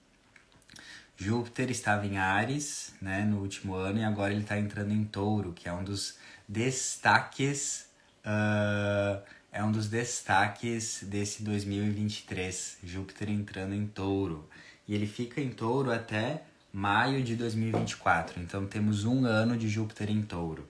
Júpiter 1.18 1.70
estava 1.70 2.08
em 2.08 2.18
Ares 2.18 2.94
né, 3.02 3.26
no 3.26 3.42
último 3.42 3.76
ano 3.76 4.00
e 4.00 4.06
agora 4.06 4.32
ele 4.32 4.44
está 4.44 4.58
entrando 4.58 4.94
em 4.94 5.04
Touro, 5.04 5.52
que 5.52 5.68
é 5.68 5.74
um 5.74 5.84
dos 5.84 6.18
destaques. 6.48 7.88
Uh, 8.26 9.22
é 9.52 9.62
um 9.62 9.74
dos 9.74 9.90
destaques 9.90 11.04
desse 11.04 11.44
2023, 11.44 12.78
Júpiter 12.82 13.30
entrando 13.30 13.76
em 13.76 13.88
Touro. 13.88 14.48
E 14.88 14.96
ele 14.96 15.06
fica 15.06 15.42
em 15.42 15.50
Touro 15.50 15.92
até 15.92 16.44
maio 16.76 17.24
de 17.24 17.36
2024. 17.36 18.42
Então 18.42 18.66
temos 18.66 19.06
um 19.06 19.26
ano 19.26 19.56
de 19.56 19.70
Júpiter 19.70 20.10
em 20.10 20.24
Touro. 20.24 20.68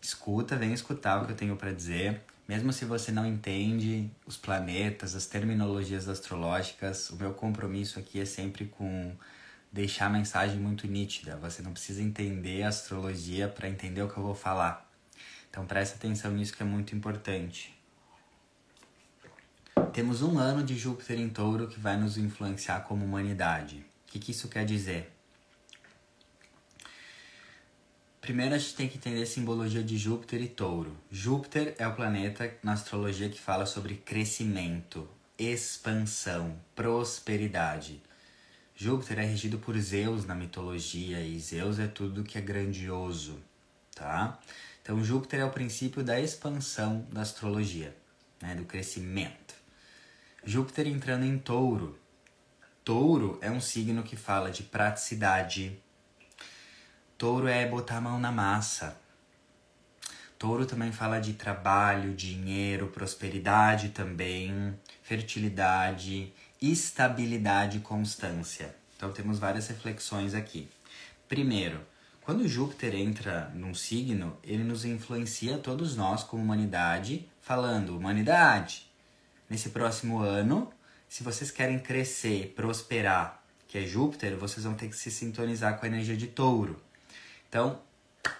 Escuta, 0.00 0.56
vem 0.56 0.74
escutar 0.74 1.22
o 1.22 1.24
que 1.24 1.32
eu 1.32 1.36
tenho 1.36 1.56
para 1.56 1.72
dizer. 1.72 2.20
Mesmo 2.46 2.70
se 2.70 2.84
você 2.84 3.10
não 3.10 3.24
entende 3.24 4.10
os 4.26 4.36
planetas, 4.36 5.14
as 5.14 5.24
terminologias 5.24 6.06
astrológicas, 6.06 7.08
o 7.08 7.16
meu 7.16 7.32
compromisso 7.32 7.98
aqui 7.98 8.20
é 8.20 8.26
sempre 8.26 8.66
com 8.66 9.16
deixar 9.72 10.06
a 10.06 10.10
mensagem 10.10 10.58
muito 10.58 10.86
nítida. 10.86 11.36
Você 11.36 11.62
não 11.62 11.72
precisa 11.72 12.02
entender 12.02 12.64
a 12.64 12.68
astrologia 12.68 13.48
para 13.48 13.70
entender 13.70 14.02
o 14.02 14.08
que 14.08 14.18
eu 14.18 14.22
vou 14.22 14.34
falar. 14.34 14.86
Então 15.48 15.64
preste 15.64 15.94
atenção 15.94 16.32
nisso 16.32 16.52
que 16.52 16.62
é 16.62 16.66
muito 16.66 16.94
importante. 16.94 17.74
Temos 19.94 20.20
um 20.20 20.38
ano 20.38 20.62
de 20.62 20.76
Júpiter 20.76 21.18
em 21.18 21.30
touro 21.30 21.68
que 21.68 21.80
vai 21.80 21.96
nos 21.96 22.18
influenciar 22.18 22.80
como 22.80 23.04
humanidade. 23.04 23.84
O 24.06 24.12
que, 24.12 24.18
que 24.18 24.32
isso 24.32 24.48
quer 24.48 24.66
dizer? 24.66 25.11
Primeiro 28.22 28.54
a 28.54 28.58
gente 28.58 28.76
tem 28.76 28.88
que 28.88 28.98
entender 28.98 29.24
a 29.24 29.26
simbologia 29.26 29.82
de 29.82 29.98
Júpiter 29.98 30.40
e 30.40 30.46
touro. 30.46 30.96
Júpiter 31.10 31.74
é 31.76 31.88
o 31.88 31.96
planeta 31.96 32.56
na 32.62 32.74
astrologia 32.74 33.28
que 33.28 33.40
fala 33.40 33.66
sobre 33.66 33.96
crescimento, 33.96 35.08
expansão, 35.36 36.56
prosperidade. 36.72 38.00
Júpiter 38.76 39.18
é 39.18 39.24
regido 39.24 39.58
por 39.58 39.76
Zeus 39.76 40.24
na 40.24 40.36
mitologia 40.36 41.20
e 41.20 41.36
Zeus 41.40 41.80
é 41.80 41.88
tudo 41.88 42.22
que 42.22 42.38
é 42.38 42.40
grandioso, 42.40 43.42
tá? 43.92 44.38
Então 44.80 45.02
Júpiter 45.02 45.40
é 45.40 45.44
o 45.44 45.50
princípio 45.50 46.04
da 46.04 46.20
expansão 46.20 47.04
da 47.10 47.22
astrologia, 47.22 47.92
né, 48.40 48.54
do 48.54 48.64
crescimento. 48.64 49.56
Júpiter 50.44 50.86
entrando 50.86 51.24
em 51.24 51.40
Touro. 51.40 51.98
Touro 52.84 53.40
é 53.42 53.50
um 53.50 53.60
signo 53.60 54.04
que 54.04 54.14
fala 54.14 54.48
de 54.48 54.62
praticidade. 54.62 55.76
Touro 57.22 57.46
é 57.46 57.64
botar 57.64 57.98
a 57.98 58.00
mão 58.00 58.18
na 58.18 58.32
massa. 58.32 58.96
Touro 60.36 60.66
também 60.66 60.90
fala 60.90 61.20
de 61.20 61.34
trabalho, 61.34 62.14
dinheiro, 62.14 62.88
prosperidade 62.88 63.90
também, 63.90 64.76
fertilidade, 65.04 66.34
estabilidade 66.60 67.78
e 67.78 67.80
constância. 67.80 68.74
Então 68.96 69.12
temos 69.12 69.38
várias 69.38 69.68
reflexões 69.68 70.34
aqui. 70.34 70.68
Primeiro, 71.28 71.80
quando 72.22 72.48
Júpiter 72.48 72.92
entra 72.96 73.52
num 73.54 73.72
signo, 73.72 74.36
ele 74.42 74.64
nos 74.64 74.84
influencia 74.84 75.58
todos 75.58 75.94
nós 75.94 76.24
como 76.24 76.42
humanidade, 76.42 77.30
falando: 77.40 77.96
humanidade, 77.96 78.90
nesse 79.48 79.68
próximo 79.68 80.18
ano, 80.18 80.72
se 81.08 81.22
vocês 81.22 81.52
querem 81.52 81.78
crescer, 81.78 82.52
prosperar, 82.56 83.44
que 83.68 83.78
é 83.78 83.86
Júpiter, 83.86 84.36
vocês 84.36 84.64
vão 84.64 84.74
ter 84.74 84.88
que 84.88 84.96
se 84.96 85.08
sintonizar 85.08 85.78
com 85.78 85.86
a 85.86 85.88
energia 85.88 86.16
de 86.16 86.26
touro. 86.26 86.82
Então, 87.52 87.78
o 88.24 88.30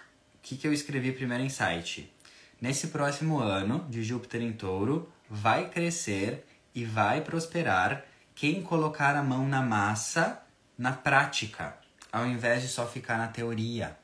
que, 0.41 0.57
que 0.57 0.67
eu 0.67 0.73
escrevi 0.73 1.11
primeiro 1.11 1.43
em 1.43 1.49
site? 1.49 2.11
Nesse 2.59 2.87
próximo 2.87 3.37
ano 3.37 3.85
de 3.87 4.03
Júpiter 4.03 4.41
em 4.41 4.51
touro, 4.51 5.07
vai 5.29 5.69
crescer 5.69 6.43
e 6.73 6.83
vai 6.83 7.21
prosperar 7.21 8.03
quem 8.33 8.63
colocar 8.63 9.15
a 9.15 9.21
mão 9.21 9.47
na 9.47 9.61
massa 9.61 10.41
na 10.75 10.93
prática, 10.93 11.77
ao 12.11 12.25
invés 12.25 12.63
de 12.63 12.67
só 12.67 12.87
ficar 12.87 13.19
na 13.19 13.27
teoria. 13.27 13.95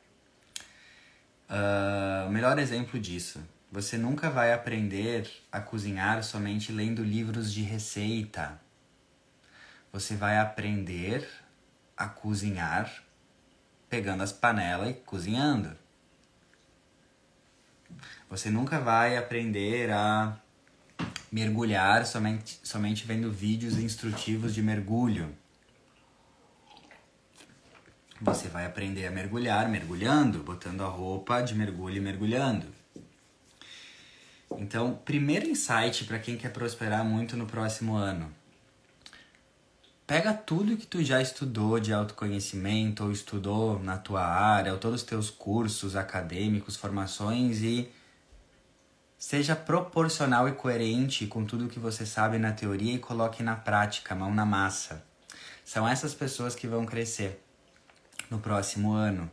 Uh, 1.48 2.28
o 2.28 2.30
melhor 2.30 2.56
exemplo 2.60 3.00
disso. 3.00 3.42
Você 3.72 3.98
nunca 3.98 4.30
vai 4.30 4.52
aprender 4.52 5.28
a 5.50 5.60
cozinhar 5.60 6.22
somente 6.22 6.70
lendo 6.70 7.02
livros 7.02 7.52
de 7.52 7.62
receita. 7.62 8.60
Você 9.92 10.14
vai 10.14 10.38
aprender 10.38 11.28
a 11.96 12.06
cozinhar 12.06 13.09
pegando 13.90 14.22
as 14.22 14.32
panelas 14.32 14.90
e 14.90 14.94
cozinhando. 14.94 15.76
Você 18.30 18.48
nunca 18.48 18.78
vai 18.78 19.16
aprender 19.16 19.90
a 19.90 20.38
mergulhar 21.32 22.06
somente, 22.06 22.60
somente 22.62 23.04
vendo 23.04 23.30
vídeos 23.30 23.76
instrutivos 23.76 24.54
de 24.54 24.62
mergulho. 24.62 25.36
Você 28.20 28.48
vai 28.48 28.66
aprender 28.66 29.06
a 29.06 29.10
mergulhar 29.10 29.68
mergulhando, 29.68 30.42
botando 30.44 30.82
a 30.82 30.88
roupa 30.88 31.40
de 31.40 31.54
mergulho 31.54 31.96
e 31.96 32.00
mergulhando. 32.00 32.66
Então, 34.58 34.94
primeiro 35.04 35.48
insight 35.48 36.04
para 36.04 36.18
quem 36.18 36.36
quer 36.36 36.52
prosperar 36.52 37.04
muito 37.04 37.36
no 37.36 37.46
próximo 37.46 37.94
ano. 37.96 38.32
Pega 40.10 40.34
tudo 40.34 40.76
que 40.76 40.88
tu 40.88 41.04
já 41.04 41.22
estudou 41.22 41.78
de 41.78 41.92
autoconhecimento 41.92 43.04
ou 43.04 43.12
estudou 43.12 43.78
na 43.78 43.96
tua 43.96 44.26
área, 44.26 44.72
ou 44.72 44.76
todos 44.76 45.02
os 45.02 45.06
teus 45.06 45.30
cursos 45.30 45.94
acadêmicos, 45.94 46.74
formações 46.74 47.62
e 47.62 47.88
seja 49.16 49.54
proporcional 49.54 50.48
e 50.48 50.52
coerente 50.52 51.28
com 51.28 51.44
tudo 51.44 51.68
que 51.68 51.78
você 51.78 52.04
sabe 52.04 52.38
na 52.38 52.50
teoria 52.50 52.94
e 52.94 52.98
coloque 52.98 53.40
na 53.40 53.54
prática, 53.54 54.12
mão 54.12 54.34
na 54.34 54.44
massa. 54.44 55.00
São 55.64 55.86
essas 55.86 56.12
pessoas 56.12 56.56
que 56.56 56.66
vão 56.66 56.84
crescer 56.84 57.40
no 58.28 58.40
próximo 58.40 58.92
ano. 58.92 59.30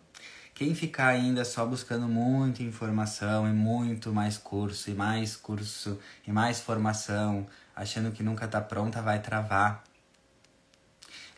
Quem 0.53 0.75
ficar 0.75 1.07
ainda 1.07 1.43
só 1.43 1.65
buscando 1.65 2.07
muita 2.07 2.62
informação 2.62 3.50
e 3.50 3.51
muito 3.51 4.13
mais 4.13 4.38
curso 4.38 4.91
e 4.91 4.93
mais 4.93 5.36
curso 5.36 6.00
e 6.27 6.31
mais 6.31 6.60
formação, 6.60 7.48
achando 7.75 8.12
que 8.12 8.22
nunca 8.22 8.46
está 8.46 8.62
pronta, 8.62 9.01
vai 9.01 9.19
travar. 9.19 9.87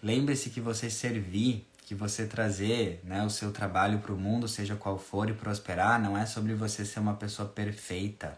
Lembre-se 0.02 0.50
que 0.50 0.62
você 0.62 0.90
servir, 0.90 1.68
que 1.86 1.94
você 1.94 2.26
trazer 2.26 3.02
né, 3.04 3.24
o 3.26 3.30
seu 3.30 3.52
trabalho 3.52 4.00
para 4.00 4.14
o 4.14 4.18
mundo, 4.18 4.48
seja 4.48 4.76
qual 4.76 4.98
for, 4.98 5.30
e 5.30 5.34
prosperar, 5.34 6.02
não 6.02 6.18
é 6.18 6.26
sobre 6.26 6.54
você 6.54 6.86
ser 6.86 7.00
uma 7.00 7.16
pessoa 7.16 7.50
perfeita. 7.50 8.38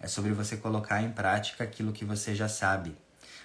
É 0.00 0.06
sobre 0.06 0.32
você 0.32 0.56
colocar 0.56 1.02
em 1.02 1.10
prática 1.10 1.64
aquilo 1.64 1.92
que 1.92 2.04
você 2.04 2.34
já 2.34 2.48
sabe. 2.48 2.96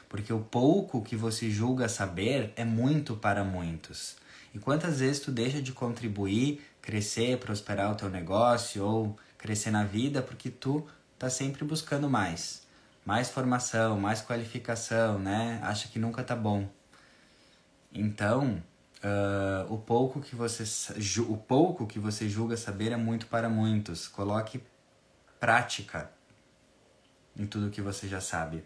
Porque 0.08 0.32
o 0.32 0.40
pouco 0.40 1.02
que 1.02 1.16
você 1.16 1.50
julga 1.50 1.90
saber 1.90 2.54
é 2.56 2.64
muito 2.64 3.16
para 3.16 3.44
muitos. 3.44 4.16
E 4.54 4.60
quantas 4.60 5.00
vezes 5.00 5.22
tu 5.22 5.32
deixa 5.32 5.62
de 5.62 5.72
contribuir, 5.72 6.62
crescer, 6.82 7.38
prosperar 7.40 7.92
o 7.92 7.96
teu 7.96 8.10
negócio 8.10 8.86
ou 8.86 9.18
crescer 9.38 9.72
na 9.72 9.84
vida 9.84 10.22
porque 10.22 10.50
tu 10.50 10.86
tá 11.18 11.30
sempre 11.30 11.64
buscando 11.66 12.10
mais. 12.10 12.62
Mais 13.06 13.30
formação, 13.30 14.00
mais 14.00 14.22
qualificação, 14.22 15.18
né? 15.18 15.60
Acha 15.64 15.88
que 15.88 15.98
nunca 15.98 16.24
tá 16.24 16.36
bom. 16.36 16.70
Então, 17.94 18.64
uh, 19.04 19.74
o 19.74 19.78
pouco 19.78 20.22
que 20.22 20.36
você 20.36 20.64
o 21.22 21.38
pouco 21.38 21.86
que 21.86 22.00
você 22.00 22.30
julga 22.30 22.56
saber 22.56 22.92
é 22.92 22.98
muito 22.98 23.28
para 23.28 23.50
muitos. 23.50 24.08
Coloque 24.08 24.62
prática 25.40 26.10
em 27.36 27.46
tudo 27.46 27.70
que 27.70 27.82
você 27.82 28.08
já 28.08 28.22
sabe. 28.22 28.64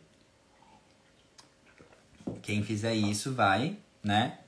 Quem 2.42 2.64
fizer 2.64 2.94
isso 2.94 3.34
vai, 3.34 3.78
né, 4.04 4.40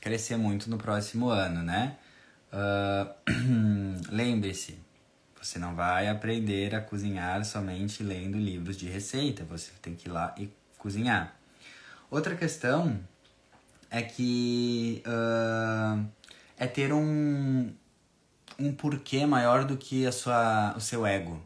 crescer 0.00 0.36
muito 0.36 0.70
no 0.70 0.78
próximo 0.78 1.28
ano, 1.28 1.62
né? 1.62 1.96
Uh, 2.52 4.02
Lembre-se, 4.10 4.78
você 5.40 5.58
não 5.58 5.74
vai 5.74 6.08
aprender 6.08 6.74
a 6.74 6.80
cozinhar 6.80 7.44
somente 7.44 8.02
lendo 8.02 8.38
livros 8.38 8.76
de 8.76 8.88
receita, 8.88 9.44
você 9.44 9.72
tem 9.80 9.94
que 9.94 10.08
ir 10.08 10.12
lá 10.12 10.34
e 10.38 10.50
cozinhar. 10.78 11.34
Outra 12.10 12.36
questão 12.36 13.00
é 13.92 14.00
que 14.00 15.02
uh, 15.06 16.02
é 16.56 16.66
ter 16.66 16.94
um, 16.94 17.70
um 18.58 18.72
porquê 18.72 19.26
maior 19.26 19.64
do 19.66 19.76
que 19.76 20.06
a 20.06 20.10
sua, 20.10 20.74
o 20.74 20.80
seu 20.80 21.06
ego. 21.06 21.38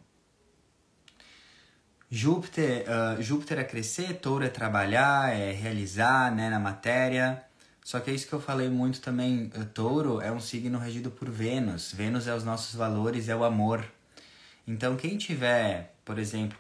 Júpiter, 2.08 2.84
uh, 2.88 3.20
Júpiter 3.20 3.58
é 3.58 3.64
crescer, 3.64 4.14
touro 4.20 4.44
é 4.44 4.48
trabalhar, 4.48 5.34
é 5.34 5.50
realizar 5.50 6.32
né, 6.32 6.48
na 6.48 6.60
matéria. 6.60 7.42
Só 7.84 7.98
que 7.98 8.12
é 8.12 8.14
isso 8.14 8.28
que 8.28 8.32
eu 8.32 8.40
falei 8.40 8.68
muito 8.68 9.00
também. 9.00 9.50
O 9.56 9.64
touro 9.64 10.20
é 10.20 10.30
um 10.30 10.40
signo 10.40 10.78
regido 10.78 11.10
por 11.10 11.28
Vênus. 11.28 11.92
Vênus 11.92 12.28
é 12.28 12.34
os 12.34 12.44
nossos 12.44 12.76
valores, 12.76 13.28
é 13.28 13.34
o 13.34 13.42
amor. 13.42 13.84
Então, 14.66 14.96
quem 14.96 15.16
tiver, 15.16 15.94
por 16.04 16.18
exemplo, 16.18 16.58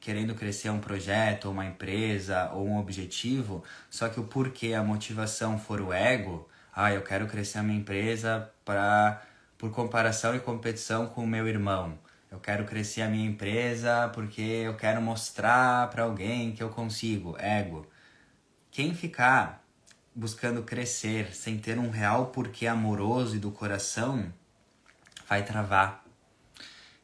querendo 0.00 0.34
crescer 0.34 0.68
um 0.68 0.78
projeto, 0.78 1.46
ou 1.46 1.52
uma 1.52 1.64
empresa, 1.64 2.50
ou 2.52 2.66
um 2.68 2.78
objetivo, 2.78 3.64
só 3.88 4.08
que 4.10 4.20
o 4.20 4.24
porquê, 4.24 4.74
a 4.74 4.82
motivação 4.82 5.58
for 5.58 5.80
o 5.80 5.92
ego, 5.92 6.46
ah, 6.74 6.92
eu 6.92 7.02
quero 7.02 7.26
crescer 7.26 7.58
a 7.58 7.62
minha 7.62 7.78
empresa 7.78 8.50
para 8.64 9.22
por 9.56 9.70
comparação 9.70 10.36
e 10.36 10.40
competição 10.40 11.06
com 11.06 11.24
o 11.24 11.26
meu 11.26 11.48
irmão. 11.48 11.98
Eu 12.30 12.38
quero 12.38 12.66
crescer 12.66 13.00
a 13.02 13.08
minha 13.08 13.26
empresa 13.26 14.10
porque 14.12 14.42
eu 14.42 14.76
quero 14.76 15.00
mostrar 15.00 15.88
para 15.88 16.02
alguém 16.02 16.52
que 16.52 16.62
eu 16.62 16.68
consigo. 16.68 17.36
Ego. 17.38 17.86
Quem 18.70 18.94
ficar 18.94 19.64
buscando 20.14 20.62
crescer 20.62 21.34
sem 21.34 21.58
ter 21.58 21.78
um 21.78 21.88
real 21.88 22.26
porquê 22.26 22.66
amoroso 22.66 23.36
e 23.36 23.38
do 23.38 23.50
coração, 23.50 24.30
vai 25.26 25.42
travar. 25.42 26.05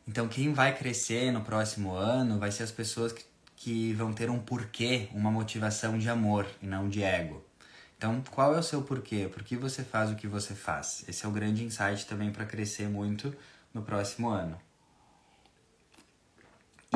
Então, 0.07 0.29
quem 0.29 0.53
vai 0.53 0.77
crescer 0.77 1.31
no 1.31 1.43
próximo 1.43 1.93
ano 1.93 2.39
vai 2.39 2.51
ser 2.51 2.65
as 2.65 2.73
pessoas 2.73 3.13
que, 3.13 3.25
que 3.57 3.93
vão 3.93 4.13
ter 4.13 4.29
um 4.29 4.39
porquê, 4.39 5.09
uma 5.13 5.31
motivação 5.31 5.97
de 5.97 6.09
amor 6.09 6.47
e 6.61 6.67
não 6.67 6.89
de 6.89 7.03
ego. 7.03 7.45
Então, 7.97 8.21
qual 8.33 8.55
é 8.55 8.59
o 8.59 8.63
seu 8.65 8.83
porquê? 8.83 9.31
Por 9.33 9.45
que 9.45 9.57
você 9.57 9.85
faz 9.85 10.11
o 10.11 10.17
que 10.17 10.27
você 10.27 10.55
faz? 10.55 11.05
Esse 11.07 11.25
é 11.25 11.29
o 11.29 11.33
grande 11.33 11.63
insight 11.63 12.05
também 12.07 12.33
para 12.33 12.45
crescer 12.45 12.89
muito 12.89 13.33
no 13.73 13.83
próximo 13.83 14.29
ano. 14.29 14.59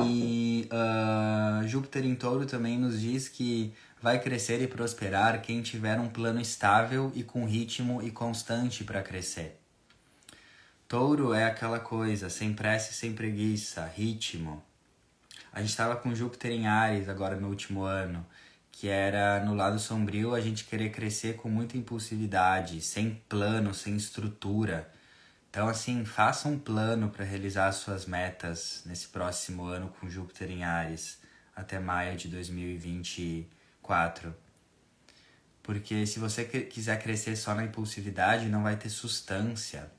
E 0.04 0.68
uh, 0.72 1.66
Júpiter 1.66 2.04
em 2.04 2.14
Touro 2.14 2.44
também 2.44 2.76
nos 2.78 3.00
diz 3.00 3.28
que 3.28 3.72
vai 4.02 4.20
crescer 4.20 4.60
e 4.60 4.66
prosperar 4.66 5.40
quem 5.40 5.62
tiver 5.62 5.98
um 5.98 6.08
plano 6.08 6.40
estável 6.40 7.10
e 7.14 7.22
com 7.22 7.46
ritmo 7.46 8.02
e 8.02 8.10
constante 8.10 8.84
para 8.84 9.02
crescer. 9.02 9.58
Touro 10.88 11.34
é 11.34 11.44
aquela 11.44 11.80
coisa, 11.80 12.30
sem 12.30 12.54
pressa 12.54 12.92
e 12.92 12.94
sem 12.94 13.12
preguiça, 13.12 13.84
ritmo. 13.86 14.62
A 15.52 15.60
gente 15.60 15.70
estava 15.70 15.96
com 15.96 16.14
Júpiter 16.14 16.52
em 16.52 16.68
Ares 16.68 17.08
agora 17.08 17.34
no 17.34 17.48
último 17.48 17.82
ano, 17.82 18.24
que 18.70 18.86
era 18.86 19.44
no 19.44 19.52
lado 19.52 19.80
sombrio 19.80 20.32
a 20.32 20.40
gente 20.40 20.64
querer 20.64 20.90
crescer 20.90 21.34
com 21.34 21.48
muita 21.48 21.76
impulsividade, 21.76 22.80
sem 22.80 23.20
plano, 23.28 23.74
sem 23.74 23.96
estrutura. 23.96 24.88
Então, 25.50 25.66
assim, 25.66 26.04
faça 26.04 26.48
um 26.48 26.56
plano 26.56 27.10
para 27.10 27.24
realizar 27.24 27.66
as 27.66 27.76
suas 27.76 28.06
metas 28.06 28.84
nesse 28.86 29.08
próximo 29.08 29.64
ano 29.64 29.92
com 29.98 30.08
Júpiter 30.08 30.52
em 30.52 30.62
Ares, 30.62 31.18
até 31.56 31.80
maio 31.80 32.16
de 32.16 32.28
2024. 32.28 34.32
Porque 35.64 36.06
se 36.06 36.20
você 36.20 36.44
quiser 36.44 37.02
crescer 37.02 37.34
só 37.34 37.56
na 37.56 37.64
impulsividade, 37.64 38.46
não 38.46 38.62
vai 38.62 38.76
ter 38.76 38.88
sustância. 38.88 39.95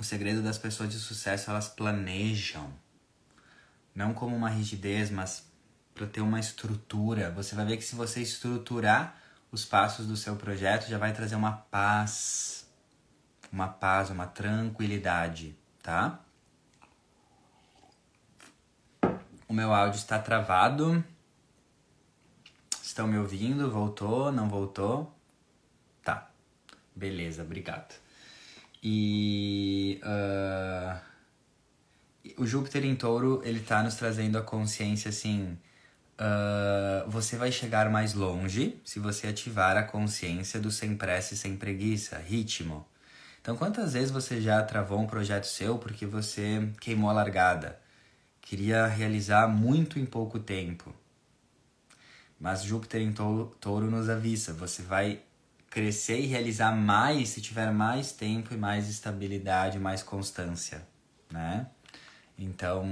O 0.00 0.02
segredo 0.02 0.42
das 0.42 0.58
pessoas 0.58 0.90
de 0.90 0.98
sucesso, 0.98 1.50
elas 1.50 1.68
planejam. 1.68 2.72
Não 3.94 4.12
como 4.12 4.34
uma 4.34 4.48
rigidez, 4.48 5.10
mas 5.10 5.46
para 5.94 6.08
ter 6.08 6.22
uma 6.22 6.40
estrutura. 6.40 7.30
Você 7.32 7.54
vai 7.54 7.66
ver 7.66 7.76
que 7.76 7.84
se 7.84 7.94
você 7.94 8.20
estruturar 8.20 9.20
os 9.52 9.64
passos 9.64 10.06
do 10.06 10.16
seu 10.16 10.34
projeto, 10.34 10.88
já 10.88 10.98
vai 10.98 11.12
trazer 11.12 11.36
uma 11.36 11.52
paz 11.52 12.60
uma 13.52 13.68
paz, 13.68 14.10
uma 14.10 14.26
tranquilidade, 14.26 15.56
tá? 15.82 16.20
O 19.48 19.52
meu 19.52 19.74
áudio 19.74 19.98
está 19.98 20.18
travado. 20.18 21.02
Estão 22.82 23.06
me 23.06 23.18
ouvindo? 23.18 23.70
Voltou? 23.70 24.30
Não 24.30 24.48
voltou? 24.48 25.12
Tá. 26.02 26.30
Beleza, 26.94 27.42
obrigado. 27.42 27.94
E 28.82 30.00
uh, 30.02 30.98
o 32.38 32.46
Júpiter 32.46 32.84
em 32.84 32.94
Touro 32.94 33.42
ele 33.44 33.60
está 33.60 33.82
nos 33.82 33.94
trazendo 33.94 34.38
a 34.38 34.42
consciência 34.42 35.10
assim. 35.10 35.58
uh, 36.18 37.10
você 37.10 37.36
vai 37.36 37.52
chegar 37.52 37.90
mais 37.90 38.14
longe 38.14 38.80
se 38.84 38.98
você 38.98 39.28
ativar 39.28 39.76
a 39.76 39.82
consciência 39.82 40.60
do 40.60 40.70
sem 40.70 40.96
pressa 40.96 41.34
e 41.34 41.36
sem 41.36 41.56
preguiça, 41.56 42.18
ritmo. 42.18 42.86
Então, 43.40 43.56
quantas 43.56 43.94
vezes 43.94 44.10
você 44.10 44.40
já 44.40 44.62
travou 44.62 45.00
um 45.00 45.06
projeto 45.06 45.44
seu 45.44 45.78
porque 45.78 46.06
você 46.06 46.70
queimou 46.80 47.10
a 47.10 47.12
largada? 47.14 47.80
Queria 48.40 48.86
realizar 48.86 49.48
muito 49.48 49.98
em 49.98 50.06
pouco 50.06 50.38
tempo. 50.38 50.94
Mas 52.38 52.62
Júpiter 52.62 53.02
em 53.02 53.12
touro, 53.12 53.54
touro 53.60 53.90
nos 53.90 54.08
avisa: 54.08 54.52
você 54.52 54.82
vai 54.82 55.20
crescer 55.70 56.18
e 56.20 56.26
realizar 56.26 56.72
mais 56.72 57.28
se 57.30 57.40
tiver 57.40 57.72
mais 57.72 58.10
tempo 58.10 58.52
e 58.52 58.56
mais 58.56 58.88
estabilidade, 58.88 59.78
mais 59.78 60.02
constância, 60.02 60.86
né? 61.30 61.68
Então, 62.36 62.84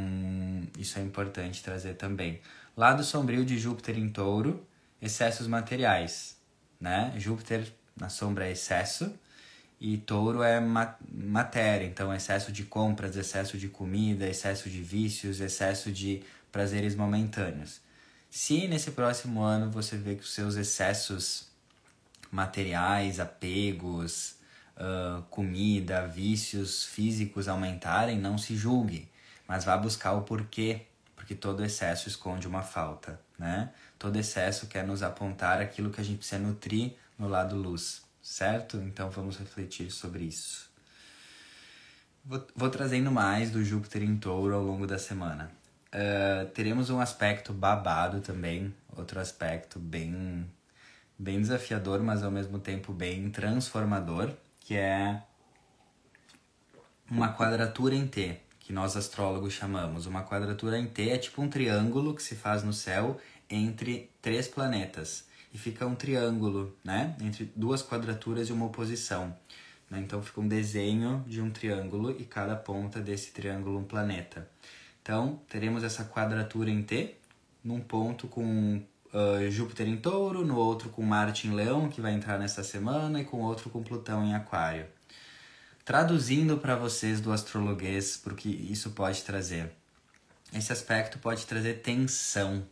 isso 0.78 0.98
é 0.98 1.02
importante 1.02 1.62
trazer 1.62 1.94
também. 1.94 2.40
Lado 2.76 3.02
sombrio 3.02 3.44
de 3.44 3.58
Júpiter 3.58 3.98
em 3.98 4.08
touro, 4.08 4.64
excessos 5.02 5.48
materiais, 5.48 6.36
né? 6.80 7.12
Júpiter 7.16 7.66
na 7.96 8.08
sombra 8.08 8.46
é 8.46 8.52
excesso 8.52 9.12
e 9.80 9.96
touro 9.98 10.42
é 10.42 10.60
ma 10.60 10.96
matéria, 11.10 11.86
então 11.86 12.14
excesso 12.14 12.52
de 12.52 12.64
compras, 12.64 13.16
excesso 13.16 13.58
de 13.58 13.68
comida, 13.68 14.28
excesso 14.28 14.70
de 14.70 14.80
vícios, 14.82 15.40
excesso 15.40 15.90
de 15.90 16.22
prazeres 16.52 16.94
momentâneos. 16.94 17.80
Se 18.30 18.68
nesse 18.68 18.92
próximo 18.92 19.42
ano 19.42 19.70
você 19.70 19.96
vê 19.96 20.14
que 20.14 20.22
os 20.22 20.34
seus 20.34 20.56
excessos 20.56 21.47
materiais, 22.30 23.20
apegos, 23.20 24.36
uh, 24.76 25.22
comida, 25.30 26.06
vícios 26.06 26.84
físicos 26.84 27.48
aumentarem, 27.48 28.18
não 28.18 28.38
se 28.38 28.56
julgue, 28.56 29.08
mas 29.46 29.64
vá 29.64 29.76
buscar 29.76 30.12
o 30.12 30.22
porquê 30.22 30.86
porque 31.28 31.34
todo 31.34 31.62
excesso 31.62 32.08
esconde 32.08 32.46
uma 32.46 32.62
falta, 32.62 33.20
né? 33.38 33.70
Todo 33.98 34.16
excesso 34.16 34.66
quer 34.66 34.86
nos 34.86 35.02
apontar 35.02 35.60
aquilo 35.60 35.90
que 35.90 36.00
a 36.00 36.04
gente 36.04 36.18
precisa 36.18 36.40
nutrir 36.40 36.92
no 37.18 37.28
lado 37.28 37.54
luz, 37.54 38.00
certo? 38.22 38.78
Então 38.78 39.10
vamos 39.10 39.36
refletir 39.36 39.90
sobre 39.90 40.24
isso. 40.24 40.70
Vou, 42.24 42.46
vou 42.56 42.70
trazendo 42.70 43.10
mais 43.10 43.50
do 43.50 43.62
Júpiter 43.62 44.02
em 44.02 44.16
touro 44.16 44.54
ao 44.54 44.62
longo 44.62 44.86
da 44.86 44.98
semana. 44.98 45.50
Uh, 45.88 46.48
teremos 46.52 46.88
um 46.88 46.98
aspecto 46.98 47.52
babado 47.52 48.22
também, 48.22 48.74
outro 48.96 49.20
aspecto 49.20 49.78
bem, 49.78 50.48
bem 51.18 51.40
desafiador, 51.40 52.00
mas 52.02 52.22
ao 52.22 52.31
mesmo 52.31 52.59
tempo 52.59 52.92
bem 52.92 53.31
transformador, 53.31 54.33
que 54.61 54.76
é 54.76 55.22
uma 57.11 57.35
quadratura 57.35 57.94
em 57.94 58.07
T 58.07 58.40
que 58.68 58.72
nós 58.74 58.98
astrólogos 58.98 59.54
chamamos. 59.54 60.04
Uma 60.04 60.22
quadratura 60.22 60.78
em 60.78 60.87
T 60.87 61.09
é 61.09 61.16
tipo 61.16 61.40
um 61.40 61.48
triângulo 61.48 62.14
que 62.14 62.22
se 62.22 62.35
faz 62.35 62.62
no 62.62 62.74
céu 62.74 63.18
entre 63.48 64.11
três 64.20 64.46
planetas. 64.46 65.26
E 65.54 65.57
fica 65.57 65.87
um 65.87 65.94
triângulo, 65.94 66.76
né? 66.85 67.16
Entre 67.18 67.50
duas 67.57 67.83
quadraturas 67.83 68.50
e 68.50 68.52
uma 68.52 68.66
oposição. 68.66 69.35
Né? 69.88 70.00
Então 70.00 70.22
fica 70.22 70.42
um 70.42 70.46
desenho 70.46 71.24
de 71.26 71.40
um 71.40 71.50
triângulo 71.50 72.11
e 72.11 72.24
cada 72.24 72.54
ponta 72.54 73.00
desse 73.00 73.33
triângulo 73.33 73.78
um 73.78 73.85
planeta. 73.85 74.46
Então 75.00 75.40
teremos 75.48 75.83
essa 75.83 76.04
quadratura 76.04 76.68
em 76.68 76.83
T, 76.83 77.16
num 77.64 77.81
ponto 77.81 78.28
com 78.28 78.83
uh, 79.12 79.50
Júpiter 79.50 79.88
em 79.88 79.96
touro, 79.96 80.44
no 80.44 80.56
outro 80.56 80.88
com 80.88 81.02
Marte 81.02 81.46
em 81.46 81.54
leão, 81.54 81.88
que 81.88 82.00
vai 82.00 82.12
entrar 82.12 82.38
nessa 82.38 82.62
semana, 82.62 83.20
e 83.20 83.24
com 83.24 83.40
outro 83.42 83.70
com 83.70 83.82
Plutão 83.82 84.24
em 84.24 84.34
aquário. 84.34 84.86
Traduzindo 85.84 86.58
para 86.58 86.76
vocês 86.76 87.20
do 87.20 87.32
astrologuês, 87.32 88.16
porque 88.16 88.48
isso 88.48 88.90
pode 88.90 89.22
trazer. 89.22 89.72
Esse 90.52 90.72
aspecto 90.72 91.18
pode 91.18 91.46
trazer 91.46 91.80
tensão. 91.80 92.66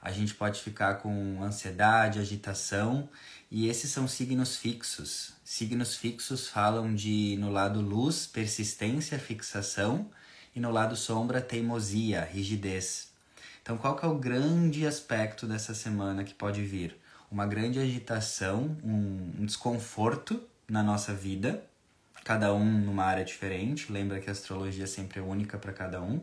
A 0.00 0.10
gente 0.10 0.34
pode 0.34 0.60
ficar 0.60 0.94
com 0.96 1.42
ansiedade, 1.42 2.18
agitação, 2.18 3.08
e 3.50 3.68
esses 3.68 3.90
são 3.90 4.06
signos 4.06 4.56
fixos. 4.56 5.32
Signos 5.44 5.96
fixos 5.96 6.48
falam 6.48 6.94
de, 6.94 7.36
no 7.38 7.50
lado 7.50 7.80
luz, 7.80 8.26
persistência, 8.26 9.18
fixação, 9.18 10.10
e 10.54 10.60
no 10.60 10.70
lado 10.70 10.96
sombra, 10.96 11.40
teimosia, 11.40 12.24
rigidez. 12.24 13.08
Então, 13.68 13.76
qual 13.76 13.94
que 13.94 14.02
é 14.02 14.08
o 14.08 14.14
grande 14.14 14.86
aspecto 14.86 15.46
dessa 15.46 15.74
semana 15.74 16.24
que 16.24 16.32
pode 16.32 16.64
vir? 16.64 16.98
Uma 17.30 17.44
grande 17.44 17.78
agitação, 17.78 18.74
um, 18.82 19.44
desconforto 19.44 20.42
na 20.66 20.82
nossa 20.82 21.12
vida, 21.12 21.62
cada 22.24 22.54
um 22.54 22.64
numa 22.64 23.04
área 23.04 23.26
diferente. 23.26 23.92
Lembra 23.92 24.20
que 24.20 24.30
a 24.30 24.32
astrologia 24.32 24.86
sempre 24.86 25.20
é 25.20 25.22
única 25.22 25.58
para 25.58 25.70
cada 25.70 26.00
um. 26.00 26.16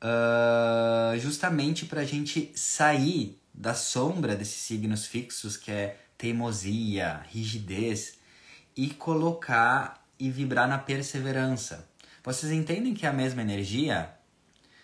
Uh, 0.00 1.18
justamente 1.18 1.84
para 1.84 2.02
a 2.02 2.04
gente 2.04 2.52
sair 2.54 3.42
da 3.52 3.74
sombra 3.74 4.36
desses 4.36 4.62
signos 4.62 5.04
fixos, 5.04 5.56
que 5.56 5.72
é 5.72 5.96
teimosia, 6.16 7.22
rigidez, 7.28 8.20
e 8.76 8.90
colocar 8.90 10.06
e 10.16 10.30
vibrar 10.30 10.68
na 10.68 10.78
perseverança. 10.78 11.88
Vocês 12.22 12.52
entendem 12.52 12.94
que 12.94 13.04
a 13.04 13.12
mesma 13.12 13.42
energia 13.42 14.14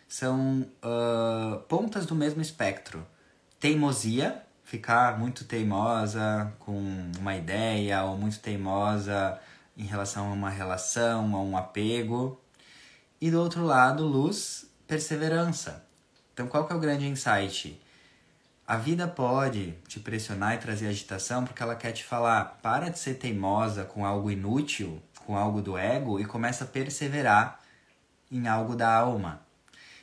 são 0.09 0.67
uh, 0.83 1.61
pontas 1.69 2.07
do 2.07 2.15
mesmo 2.15 2.41
espectro. 2.41 3.07
Teimosia, 3.61 4.43
ficar 4.65 5.19
muito 5.19 5.45
teimosa 5.45 6.53
com 6.59 6.81
uma 7.19 7.37
ideia, 7.37 8.03
ou 8.05 8.17
muito 8.17 8.41
teimosa 8.41 9.39
em 9.77 9.85
relação 9.85 10.31
a 10.31 10.33
uma 10.33 10.51
relação, 10.51 11.37
a 11.37 11.41
um 11.41 11.57
apego. 11.57 12.41
E 13.21 13.31
do 13.31 13.41
outro 13.41 13.65
lado, 13.65 14.05
luz, 14.05 14.67
perseverança. 14.87 15.85
Então, 16.33 16.47
qual 16.47 16.67
que 16.67 16.73
é 16.73 16.77
o 16.77 16.81
grande 16.81 17.07
insight? 17.07 17.81
A 18.67 18.77
vida 18.77 19.09
pode 19.09 19.73
te 19.89 19.99
pressionar 19.99 20.55
e 20.55 20.59
trazer 20.59 20.89
agitação 20.89 21.45
porque 21.45 21.63
ela 21.63 21.75
quer 21.75 21.93
te 21.93 22.05
falar: 22.05 22.59
para 22.63 22.89
de 22.89 22.99
ser 22.99 23.15
teimosa 23.15 23.85
com 23.85 24.05
algo 24.05 24.31
inútil, 24.31 25.03
com 25.27 25.37
algo 25.37 25.61
do 25.61 25.77
ego 25.77 26.21
e 26.21 26.25
começa 26.25 26.65
a 26.65 26.67
perseverar 26.67 27.61
em 28.31 28.47
algo 28.47 28.77
da 28.77 28.95
alma. 28.95 29.48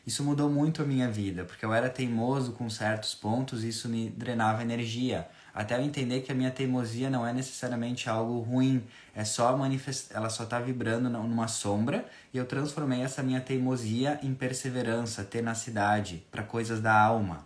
Isso 0.06 0.24
mudou 0.24 0.50
muito 0.50 0.82
a 0.82 0.86
minha 0.86 1.10
vida, 1.10 1.46
porque 1.46 1.66
eu 1.66 1.74
era 1.74 1.90
teimoso 1.90 2.52
com 2.52 2.70
certos 2.70 3.16
pontos 3.16 3.64
e 3.64 3.70
isso 3.70 3.90
me 3.90 4.10
drenava 4.10 4.62
energia 4.62 5.28
até 5.56 5.78
eu 5.78 5.82
entender 5.82 6.20
que 6.20 6.34
a 6.34 6.36
minha 6.36 6.52
teimosia 6.52 7.10
não 7.10 7.26
é 7.26 7.32
necessariamente 7.32 8.10
algo 8.10 8.42
ruim, 8.42 8.86
é 9.16 9.24
só 9.24 9.56
manifest... 9.56 10.12
ela 10.14 10.30
só 10.30 10.44
está 10.44 10.60
vibrando 10.60 11.10
numa 11.10 11.48
sombra 11.48 12.06
e 12.34 12.38
eu 12.38 12.46
transformei 12.46 13.02
essa 13.02 13.24
minha 13.24 13.40
teimosia 13.40 14.20
em 14.22 14.34
perseverança, 14.34 15.24
tenacidade 15.24 16.26
para 16.30 16.44
coisas 16.44 16.82
da 16.82 16.94
alma. 16.94 17.46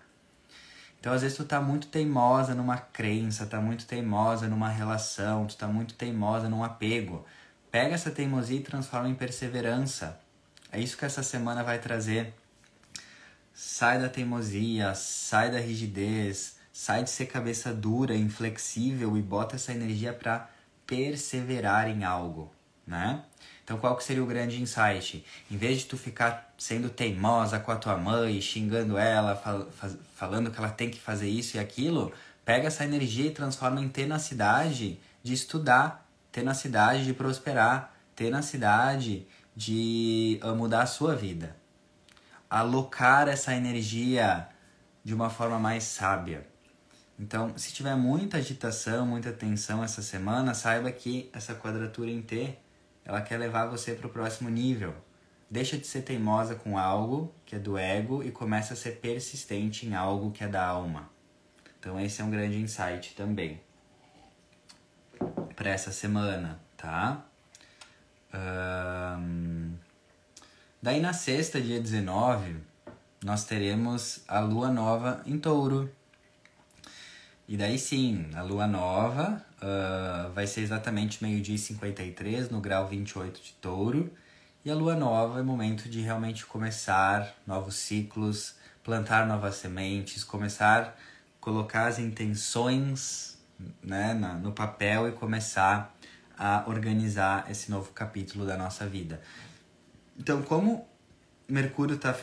Então, 0.99 1.13
às 1.13 1.21
vezes 1.21 1.37
tu 1.37 1.45
tá 1.45 1.61
muito 1.61 1.87
teimosa 1.87 2.55
numa 2.55 2.77
crença, 2.77 3.45
tá 3.45 3.61
muito 3.61 3.85
teimosa 3.85 4.47
numa 4.47 4.69
relação, 4.69 5.45
tu 5.45 5.55
tá 5.55 5.67
muito 5.67 5.93
teimosa 5.93 6.49
num 6.49 6.63
apego. 6.63 7.23
Pega 7.69 7.93
essa 7.93 8.09
teimosia 8.09 8.57
e 8.57 8.63
transforma 8.63 9.07
em 9.07 9.13
perseverança. 9.13 10.19
É 10.71 10.79
isso 10.79 10.97
que 10.97 11.05
essa 11.05 11.21
semana 11.21 11.63
vai 11.63 11.77
trazer. 11.77 12.33
Sai 13.61 13.99
da 13.99 14.07
teimosia, 14.07 14.95
sai 14.95 15.51
da 15.51 15.59
rigidez, 15.59 16.59
Sai 16.81 17.03
de 17.03 17.09
ser 17.09 17.25
cabeça 17.25 17.73
dura, 17.73 18.15
inflexível 18.15 19.17
e 19.17 19.21
bota 19.21 19.57
essa 19.57 19.73
energia 19.73 20.13
para 20.13 20.49
perseverar 20.87 21.89
em 21.89 22.05
algo, 22.05 22.49
né? 22.87 23.21
Então 23.61 23.77
qual 23.77 23.97
que 23.97 24.03
seria 24.05 24.23
o 24.23 24.25
grande 24.25 24.61
insight? 24.61 25.25
Em 25.51 25.57
vez 25.57 25.79
de 25.79 25.87
tu 25.87 25.97
ficar 25.97 26.53
sendo 26.57 26.89
teimosa 26.89 27.59
com 27.59 27.69
a 27.69 27.75
tua 27.75 27.97
mãe, 27.97 28.39
xingando 28.39 28.97
ela, 28.97 29.35
fal 29.35 29.67
falando 30.15 30.49
que 30.49 30.57
ela 30.57 30.69
tem 30.69 30.89
que 30.89 31.01
fazer 31.01 31.27
isso 31.27 31.57
e 31.57 31.59
aquilo, 31.59 32.13
pega 32.45 32.67
essa 32.67 32.85
energia 32.85 33.25
e 33.25 33.31
transforma 33.31 33.81
em 33.81 33.89
tenacidade 33.89 34.97
de 35.21 35.33
estudar, 35.33 36.09
tenacidade 36.31 37.03
de 37.03 37.13
prosperar, 37.13 37.93
tenacidade 38.15 39.27
de 39.53 40.39
uh, 40.41 40.55
mudar 40.55 40.83
a 40.83 40.87
sua 40.87 41.13
vida. 41.13 41.58
Alocar 42.49 43.27
essa 43.27 43.53
energia 43.53 44.47
de 45.03 45.13
uma 45.13 45.29
forma 45.29 45.59
mais 45.59 45.83
sábia. 45.83 46.47
Então, 47.17 47.57
se 47.57 47.73
tiver 47.73 47.95
muita 47.95 48.37
agitação, 48.37 49.05
muita 49.05 49.31
tensão 49.31 49.83
essa 49.83 50.01
semana, 50.01 50.53
saiba 50.53 50.91
que 50.91 51.29
essa 51.33 51.53
quadratura 51.53 52.09
em 52.09 52.21
T, 52.21 52.57
ela 53.03 53.21
quer 53.21 53.37
levar 53.37 53.67
você 53.67 53.93
para 53.93 54.07
o 54.07 54.09
próximo 54.09 54.49
nível. 54.49 54.95
Deixa 55.49 55.77
de 55.77 55.85
ser 55.85 56.03
teimosa 56.03 56.55
com 56.55 56.77
algo 56.77 57.33
que 57.45 57.55
é 57.55 57.59
do 57.59 57.77
ego 57.77 58.23
e 58.23 58.31
começa 58.31 58.73
a 58.73 58.77
ser 58.77 58.99
persistente 58.99 59.85
em 59.85 59.95
algo 59.95 60.31
que 60.31 60.43
é 60.43 60.47
da 60.47 60.65
alma. 60.65 61.09
Então, 61.79 61.99
esse 61.99 62.21
é 62.21 62.23
um 62.23 62.29
grande 62.29 62.57
insight 62.57 63.15
também 63.15 63.59
para 65.59 65.71
essa 65.71 65.91
semana, 65.91 66.57
tá? 66.77 67.25
Um... 68.33 69.73
Daí 70.81 71.01
na 71.01 71.11
sexta, 71.11 71.59
dia 71.59 71.77
19, 71.77 72.55
nós 73.21 73.43
teremos 73.43 74.21
a 74.25 74.39
lua 74.39 74.71
nova 74.71 75.21
em 75.25 75.37
touro. 75.37 75.91
E 77.45 77.57
daí 77.57 77.77
sim, 77.77 78.29
a 78.33 78.41
lua 78.41 78.65
nova 78.65 79.45
uh, 79.57 80.31
vai 80.31 80.47
ser 80.47 80.61
exatamente 80.61 81.21
meio-dia 81.21 81.55
e 81.55 81.57
53 81.57 82.49
no 82.49 82.61
grau 82.61 82.87
28 82.87 83.41
de 83.41 83.51
touro. 83.55 84.09
E 84.63 84.71
a 84.71 84.75
lua 84.75 84.95
nova 84.95 85.41
é 85.41 85.43
momento 85.43 85.89
de 85.89 85.99
realmente 85.99 86.45
começar 86.45 87.35
novos 87.45 87.75
ciclos, 87.75 88.55
plantar 88.81 89.27
novas 89.27 89.55
sementes, 89.55 90.23
começar 90.23 90.81
a 90.81 90.93
colocar 91.41 91.87
as 91.87 91.99
intenções 91.99 93.37
né, 93.83 94.13
no 94.41 94.53
papel 94.53 95.09
e 95.09 95.11
começar 95.11 95.93
a 96.37 96.63
organizar 96.67 97.51
esse 97.51 97.69
novo 97.69 97.91
capítulo 97.91 98.45
da 98.45 98.55
nossa 98.55 98.87
vida. 98.87 99.19
Então, 100.19 100.41
como 100.41 100.85
Mercúrio 101.47 101.95
está 101.95 102.13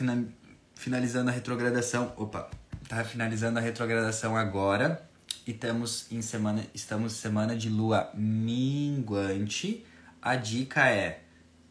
finalizando 0.75 1.31
a 1.31 1.33
retrogradação, 1.33 2.13
opa, 2.15 2.47
está 2.83 3.03
finalizando 3.03 3.57
a 3.57 3.61
retrogradação 3.61 4.37
agora 4.37 5.01
e 5.47 5.51
estamos 5.51 6.05
em 6.11 6.21
semana, 6.21 6.63
estamos 6.75 7.13
semana 7.13 7.55
de 7.55 7.69
lua 7.69 8.11
minguante. 8.13 9.83
A 10.21 10.35
dica 10.35 10.87
é 10.87 11.21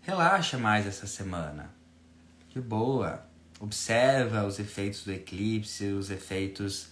relaxa 0.03 0.59
mais 0.59 0.85
essa 0.85 1.07
semana. 1.07 1.71
Que 2.49 2.61
boa. 2.61 3.25
Observa 3.61 4.45
os 4.45 4.59
efeitos 4.59 5.05
do 5.05 5.13
eclipse, 5.13 5.87
os 5.93 6.11
efeitos 6.11 6.89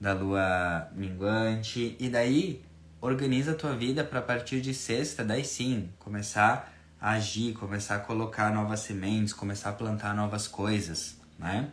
da 0.00 0.12
lua 0.12 0.88
minguante 0.92 1.96
e 2.00 2.08
daí 2.08 2.60
organiza 3.00 3.52
a 3.52 3.54
tua 3.54 3.76
vida 3.76 4.02
para 4.02 4.18
a 4.18 4.22
partir 4.22 4.60
de 4.60 4.74
sexta, 4.74 5.24
daí 5.24 5.44
sim, 5.44 5.88
começar 6.00 6.71
agir, 7.02 7.52
começar 7.54 7.96
a 7.96 7.98
colocar 7.98 8.52
novas 8.54 8.80
sementes, 8.80 9.32
começar 9.32 9.70
a 9.70 9.72
plantar 9.72 10.14
novas 10.14 10.46
coisas, 10.46 11.16
né? 11.38 11.70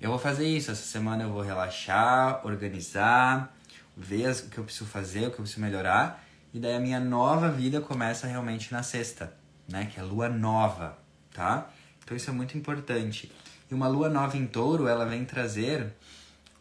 Eu 0.00 0.10
vou 0.10 0.18
fazer 0.18 0.46
isso, 0.46 0.72
essa 0.72 0.84
semana 0.84 1.22
eu 1.22 1.32
vou 1.32 1.42
relaxar, 1.42 2.44
organizar, 2.44 3.54
ver 3.96 4.32
o 4.32 4.48
que 4.48 4.58
eu 4.58 4.64
preciso 4.64 4.86
fazer, 4.86 5.28
o 5.28 5.30
que 5.30 5.38
eu 5.38 5.42
preciso 5.42 5.60
melhorar, 5.60 6.24
e 6.52 6.58
daí 6.58 6.74
a 6.74 6.80
minha 6.80 6.98
nova 6.98 7.48
vida 7.48 7.80
começa 7.80 8.26
realmente 8.26 8.72
na 8.72 8.82
sexta, 8.82 9.32
né? 9.68 9.86
Que 9.86 10.00
é 10.00 10.02
a 10.02 10.06
lua 10.06 10.28
nova, 10.28 10.98
tá? 11.32 11.70
Então 12.02 12.16
isso 12.16 12.28
é 12.28 12.32
muito 12.32 12.58
importante. 12.58 13.30
E 13.70 13.74
uma 13.74 13.86
lua 13.86 14.08
nova 14.08 14.36
em 14.36 14.46
touro, 14.46 14.88
ela 14.88 15.06
vem 15.06 15.24
trazer 15.24 15.92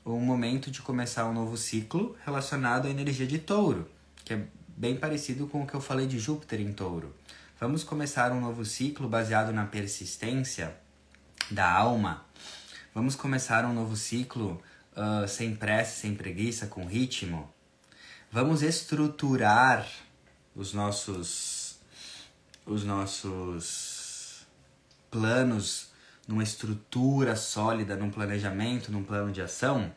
um 0.05 0.19
momento 0.19 0.69
de 0.69 0.81
começar 0.81 1.25
um 1.25 1.33
novo 1.33 1.57
ciclo 1.57 2.15
relacionado 2.23 2.85
à 2.85 2.89
energia 2.89 3.25
de 3.25 3.39
touro 3.39 3.89
que 4.23 4.33
é 4.33 4.43
bem 4.77 4.95
parecido 4.95 5.47
com 5.47 5.63
o 5.63 5.67
que 5.67 5.73
eu 5.73 5.81
falei 5.81 6.07
de 6.07 6.17
Júpiter 6.17 6.61
em 6.61 6.71
Touro. 6.71 7.13
Vamos 7.61 7.83
começar 7.83 8.31
um 8.31 8.41
novo 8.41 8.65
ciclo 8.65 9.07
baseado 9.07 9.53
na 9.53 9.67
persistência 9.67 10.75
da 11.51 11.71
alma. 11.71 12.25
Vamos 12.91 13.15
começar 13.15 13.65
um 13.65 13.71
novo 13.71 13.95
ciclo 13.95 14.59
uh, 14.93 15.27
sem 15.27 15.55
pressa, 15.55 16.01
sem 16.01 16.15
preguiça, 16.15 16.65
com 16.65 16.87
ritmo. 16.87 17.47
Vamos 18.31 18.63
estruturar 18.63 19.87
os 20.55 20.73
nossos 20.73 21.79
os 22.65 22.83
nossos 22.83 24.47
planos 25.11 25.91
numa 26.27 26.41
estrutura 26.41 27.35
sólida, 27.35 27.95
num 27.95 28.09
planejamento, 28.09 28.91
num 28.91 29.03
plano 29.03 29.31
de 29.31 29.39
ação. 29.39 29.93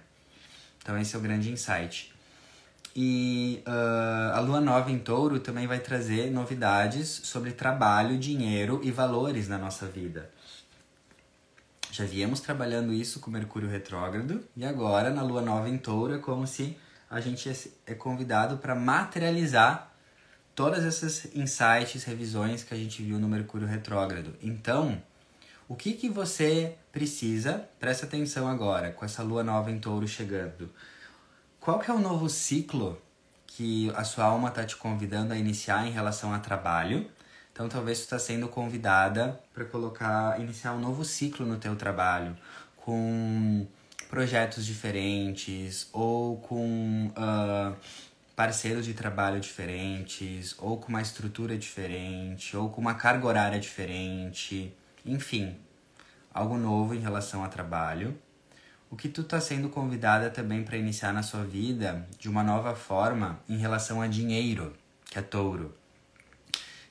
Então 0.82 0.98
esse 0.98 1.16
é 1.16 1.18
o 1.18 1.22
grande 1.22 1.50
insight. 1.50 2.13
E 2.96 3.60
uh, 3.66 4.36
a 4.36 4.40
lua 4.40 4.60
nova 4.60 4.90
em 4.90 4.98
touro 4.98 5.40
também 5.40 5.66
vai 5.66 5.80
trazer 5.80 6.30
novidades 6.30 7.08
sobre 7.08 7.50
trabalho, 7.50 8.16
dinheiro 8.16 8.80
e 8.84 8.92
valores 8.92 9.48
na 9.48 9.58
nossa 9.58 9.86
vida. 9.86 10.30
Já 11.90 12.04
viemos 12.04 12.40
trabalhando 12.40 12.92
isso 12.92 13.18
com 13.18 13.30
Mercúrio 13.30 13.68
retrógrado 13.68 14.44
e 14.56 14.64
agora 14.64 15.10
na 15.10 15.22
lua 15.22 15.42
nova 15.42 15.68
em 15.68 15.78
touro 15.78 16.14
é 16.14 16.18
como 16.18 16.46
se 16.46 16.76
a 17.10 17.20
gente 17.20 17.50
é 17.86 17.94
convidado 17.94 18.58
para 18.58 18.74
materializar 18.74 19.92
todas 20.54 20.84
essas 20.84 21.26
insights, 21.34 22.04
revisões 22.04 22.62
que 22.62 22.74
a 22.74 22.76
gente 22.76 23.02
viu 23.02 23.18
no 23.18 23.28
Mercúrio 23.28 23.66
retrógrado. 23.66 24.36
Então, 24.40 25.00
o 25.68 25.74
que, 25.74 25.94
que 25.94 26.08
você 26.08 26.76
precisa? 26.92 27.64
Presta 27.80 28.06
atenção 28.06 28.48
agora, 28.48 28.90
com 28.90 29.04
essa 29.04 29.22
lua 29.22 29.42
nova 29.42 29.70
em 29.70 29.78
touro 29.78 30.06
chegando 30.06 30.70
qual 31.64 31.78
que 31.78 31.90
é 31.90 31.94
o 31.94 31.98
novo 31.98 32.28
ciclo 32.28 33.00
que 33.46 33.90
a 33.96 34.04
sua 34.04 34.26
alma 34.26 34.50
está 34.50 34.66
te 34.66 34.76
convidando 34.76 35.32
a 35.32 35.38
iniciar 35.38 35.86
em 35.86 35.90
relação 35.90 36.34
a 36.34 36.38
trabalho? 36.38 37.10
Então 37.50 37.70
talvez 37.70 37.96
você 37.98 38.04
está 38.04 38.18
sendo 38.18 38.48
convidada 38.48 39.40
para 39.54 39.64
colocar, 39.64 40.38
iniciar 40.38 40.74
um 40.74 40.78
novo 40.78 41.06
ciclo 41.06 41.46
no 41.46 41.56
teu 41.56 41.74
trabalho, 41.74 42.36
com 42.76 43.66
projetos 44.10 44.66
diferentes 44.66 45.88
ou 45.90 46.36
com 46.36 47.10
uh, 47.16 47.74
parceiros 48.36 48.84
de 48.84 48.92
trabalho 48.92 49.40
diferentes, 49.40 50.54
ou 50.58 50.76
com 50.76 50.90
uma 50.90 51.00
estrutura 51.00 51.56
diferente, 51.56 52.54
ou 52.54 52.68
com 52.68 52.78
uma 52.82 52.94
carga 52.94 53.26
horária 53.26 53.58
diferente, 53.58 54.70
enfim, 55.06 55.56
algo 56.30 56.58
novo 56.58 56.94
em 56.94 57.00
relação 57.00 57.42
a 57.42 57.48
trabalho 57.48 58.14
o 58.94 58.96
que 58.96 59.08
tu 59.08 59.22
está 59.22 59.40
sendo 59.40 59.68
convidada 59.68 60.30
também 60.30 60.62
para 60.62 60.76
iniciar 60.76 61.12
na 61.12 61.20
sua 61.20 61.42
vida 61.42 62.06
de 62.16 62.28
uma 62.28 62.44
nova 62.44 62.76
forma 62.76 63.40
em 63.48 63.56
relação 63.56 64.00
a 64.00 64.06
dinheiro, 64.06 64.72
que 65.10 65.18
é 65.18 65.22
touro. 65.22 65.74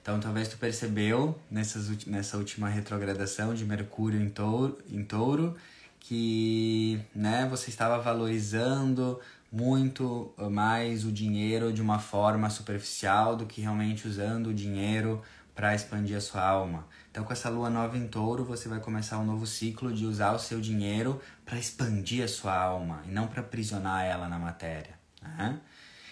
Então 0.01 0.19
talvez 0.19 0.49
tu 0.49 0.57
percebeu 0.57 1.39
nessas, 1.49 2.05
nessa 2.05 2.35
última 2.35 2.67
retrogradação 2.67 3.53
de 3.53 3.63
Mercúrio 3.63 4.21
em 4.21 4.29
touro, 4.29 4.77
em 4.91 5.01
touro 5.01 5.55
que 5.97 6.99
né, 7.15 7.47
você 7.49 7.69
estava 7.69 7.97
valorizando 7.99 9.17
muito 9.49 10.33
mais 10.51 11.05
o 11.05 11.11
dinheiro 11.11 11.71
de 11.71 11.81
uma 11.81 11.99
forma 11.99 12.49
superficial 12.49 13.37
do 13.37 13.45
que 13.45 13.61
realmente 13.61 14.09
usando 14.09 14.47
o 14.47 14.53
dinheiro 14.53 15.21
para 15.55 15.75
expandir 15.75 16.17
a 16.17 16.21
sua 16.21 16.41
alma. 16.41 16.87
Então, 17.11 17.23
com 17.23 17.31
essa 17.31 17.49
lua 17.49 17.69
nova 17.69 17.97
em 17.97 18.07
touro, 18.07 18.43
você 18.43 18.67
vai 18.67 18.79
começar 18.79 19.19
um 19.19 19.25
novo 19.25 19.45
ciclo 19.45 19.93
de 19.93 20.05
usar 20.05 20.33
o 20.33 20.39
seu 20.39 20.59
dinheiro 20.59 21.21
para 21.45 21.59
expandir 21.59 22.23
a 22.23 22.27
sua 22.27 22.55
alma 22.55 23.03
e 23.07 23.11
não 23.11 23.27
para 23.27 23.41
aprisionar 23.41 24.03
ela 24.03 24.27
na 24.27 24.39
matéria. 24.39 24.97
Né? 25.21 25.59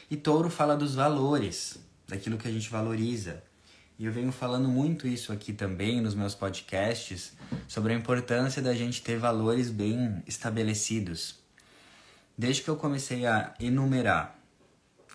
E 0.10 0.16
touro 0.16 0.50
fala 0.50 0.76
dos 0.76 0.94
valores, 0.94 1.80
daquilo 2.08 2.38
que 2.38 2.48
a 2.48 2.52
gente 2.52 2.70
valoriza. 2.70 3.44
E 3.98 4.06
eu 4.06 4.12
venho 4.12 4.32
falando 4.32 4.68
muito 4.68 5.08
isso 5.08 5.32
aqui 5.32 5.54
também 5.54 6.02
nos 6.02 6.16
meus 6.16 6.34
podcasts, 6.34 7.34
sobre 7.68 7.94
a 7.94 7.96
importância 7.96 8.62
da 8.62 8.74
gente 8.74 9.02
ter 9.02 9.18
valores 9.18 9.70
bem 9.70 10.24
estabelecidos. 10.28 11.40
Desde 12.38 12.64
que 12.64 12.70
eu 12.70 12.76
comecei 12.76 13.26
a 13.26 13.54
enumerar 13.60 14.36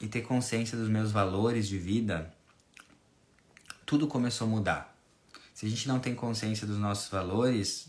e 0.01 0.07
ter 0.07 0.23
consciência 0.23 0.77
dos 0.77 0.89
meus 0.89 1.11
valores 1.11 1.67
de 1.67 1.79
vida, 1.79 2.33
tudo 3.87 4.09
começou 4.09 4.47
a 4.47 4.51
mudar. 4.51 4.99
Se 5.55 5.65
a 5.65 5.69
gente 5.69 5.89
não 5.89 6.01
tem 6.01 6.15
consciência 6.15 6.67
dos 6.67 6.77
nossos 6.77 7.09
valores, 7.09 7.89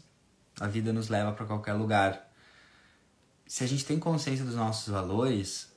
a 0.59 0.67
vida 0.67 0.93
nos 0.93 1.09
leva 1.09 1.33
para 1.33 1.45
qualquer 1.45 1.73
lugar. 1.73 2.31
Se 3.45 3.63
a 3.63 3.67
gente 3.67 3.83
tem 3.83 3.99
consciência 3.99 4.45
dos 4.45 4.55
nossos 4.55 4.87
valores, 4.87 5.69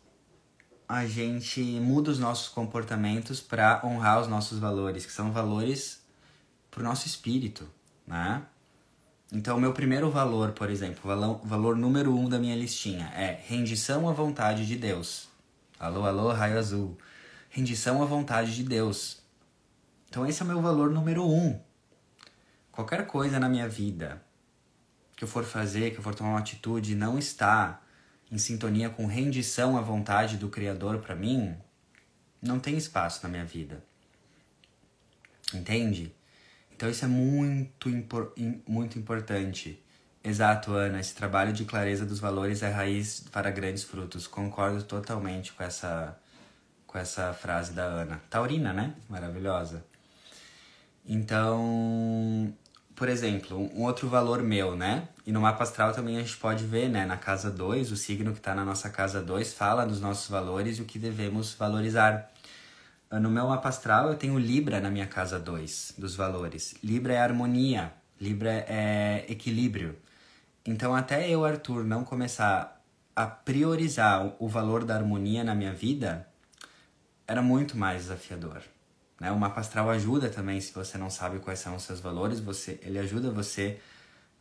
a 0.86 1.06
gente 1.06 1.60
muda 1.80 2.10
os 2.10 2.18
nossos 2.18 2.48
comportamentos 2.48 3.40
para 3.40 3.80
honrar 3.84 4.20
os 4.20 4.28
nossos 4.28 4.58
valores, 4.58 5.06
que 5.06 5.12
são 5.12 5.32
valores 5.32 6.02
para 6.70 6.80
o 6.80 6.84
nosso 6.84 7.06
espírito, 7.06 7.66
né? 8.06 8.42
Então, 9.32 9.56
o 9.56 9.60
meu 9.60 9.72
primeiro 9.72 10.10
valor, 10.10 10.50
por 10.52 10.68
exemplo, 10.68 11.00
valor, 11.04 11.40
valor 11.44 11.76
número 11.76 12.14
um 12.16 12.28
da 12.28 12.38
minha 12.38 12.56
listinha 12.56 13.06
é 13.14 13.40
rendição 13.46 14.08
à 14.08 14.12
vontade 14.12 14.66
de 14.66 14.76
Deus. 14.76 15.28
Alô, 15.78 16.04
alô, 16.04 16.32
raio 16.32 16.58
azul. 16.58 16.98
Rendição 17.48 18.02
à 18.02 18.04
vontade 18.04 18.54
de 18.54 18.64
Deus. 18.64 19.19
Então 20.10 20.26
esse 20.26 20.42
é 20.42 20.44
o 20.44 20.48
meu 20.48 20.60
valor 20.60 20.90
número 20.90 21.24
um. 21.24 21.58
Qualquer 22.72 23.06
coisa 23.06 23.38
na 23.38 23.48
minha 23.48 23.68
vida 23.68 24.20
que 25.16 25.22
eu 25.22 25.28
for 25.28 25.44
fazer, 25.44 25.92
que 25.92 25.98
eu 25.98 26.02
for 26.02 26.14
tomar 26.14 26.30
uma 26.30 26.40
atitude, 26.40 26.96
não 26.96 27.16
está 27.16 27.80
em 28.30 28.38
sintonia 28.38 28.90
com 28.90 29.06
rendição 29.06 29.76
à 29.78 29.80
vontade 29.80 30.36
do 30.36 30.48
Criador 30.48 30.98
para 30.98 31.14
mim, 31.14 31.56
não 32.42 32.58
tem 32.58 32.76
espaço 32.76 33.20
na 33.22 33.28
minha 33.28 33.44
vida. 33.44 33.84
Entende? 35.54 36.12
Então 36.74 36.88
isso 36.88 37.04
é 37.04 37.08
muito, 37.08 37.88
muito 38.66 38.98
importante. 38.98 39.80
Exato, 40.24 40.72
Ana. 40.72 40.98
Esse 40.98 41.14
trabalho 41.14 41.52
de 41.52 41.64
clareza 41.64 42.04
dos 42.04 42.18
valores 42.18 42.62
é 42.62 42.70
raiz 42.70 43.20
para 43.30 43.50
grandes 43.50 43.84
frutos. 43.84 44.26
Concordo 44.26 44.82
totalmente 44.82 45.52
com 45.52 45.62
essa, 45.62 46.18
com 46.86 46.98
essa 46.98 47.32
frase 47.32 47.72
da 47.72 47.84
Ana. 47.84 48.20
Taurina, 48.28 48.72
né? 48.72 48.94
Maravilhosa. 49.08 49.84
Então, 51.06 52.52
por 52.94 53.08
exemplo, 53.08 53.58
um 53.74 53.84
outro 53.84 54.08
valor 54.08 54.42
meu, 54.42 54.76
né? 54.76 55.08
E 55.26 55.32
no 55.32 55.40
mapa 55.40 55.62
astral 55.62 55.92
também 55.92 56.16
a 56.16 56.20
gente 56.20 56.36
pode 56.36 56.64
ver, 56.64 56.88
né? 56.88 57.06
Na 57.06 57.16
casa 57.16 57.50
2, 57.50 57.90
o 57.92 57.96
signo 57.96 58.32
que 58.32 58.38
está 58.38 58.54
na 58.54 58.64
nossa 58.64 58.90
casa 58.90 59.22
2 59.22 59.54
fala 59.54 59.86
dos 59.86 60.00
nossos 60.00 60.28
valores 60.28 60.78
e 60.78 60.82
o 60.82 60.84
que 60.84 60.98
devemos 60.98 61.54
valorizar. 61.54 62.30
No 63.10 63.30
meu 63.30 63.48
mapa 63.48 63.68
astral 63.68 64.08
eu 64.08 64.16
tenho 64.16 64.38
Libra 64.38 64.80
na 64.80 64.90
minha 64.90 65.06
casa 65.06 65.38
2, 65.38 65.94
dos 65.98 66.14
valores. 66.14 66.74
Libra 66.84 67.14
é 67.14 67.18
harmonia, 67.18 67.92
Libra 68.20 68.50
é 68.68 69.24
equilíbrio. 69.28 69.96
Então, 70.64 70.94
até 70.94 71.28
eu, 71.28 71.44
Arthur, 71.44 71.84
não 71.84 72.04
começar 72.04 72.80
a 73.16 73.26
priorizar 73.26 74.34
o 74.38 74.46
valor 74.46 74.84
da 74.84 74.94
harmonia 74.94 75.42
na 75.42 75.54
minha 75.54 75.72
vida, 75.72 76.28
era 77.26 77.40
muito 77.40 77.76
mais 77.76 78.02
desafiador. 78.02 78.62
Né? 79.20 79.30
O 79.30 79.38
mapa 79.38 79.60
astral 79.60 79.90
ajuda 79.90 80.30
também, 80.30 80.58
se 80.60 80.72
você 80.72 80.96
não 80.96 81.10
sabe 81.10 81.38
quais 81.38 81.58
são 81.58 81.76
os 81.76 81.82
seus 81.82 82.00
valores, 82.00 82.40
você, 82.40 82.80
ele 82.82 82.98
ajuda 82.98 83.30
você 83.30 83.78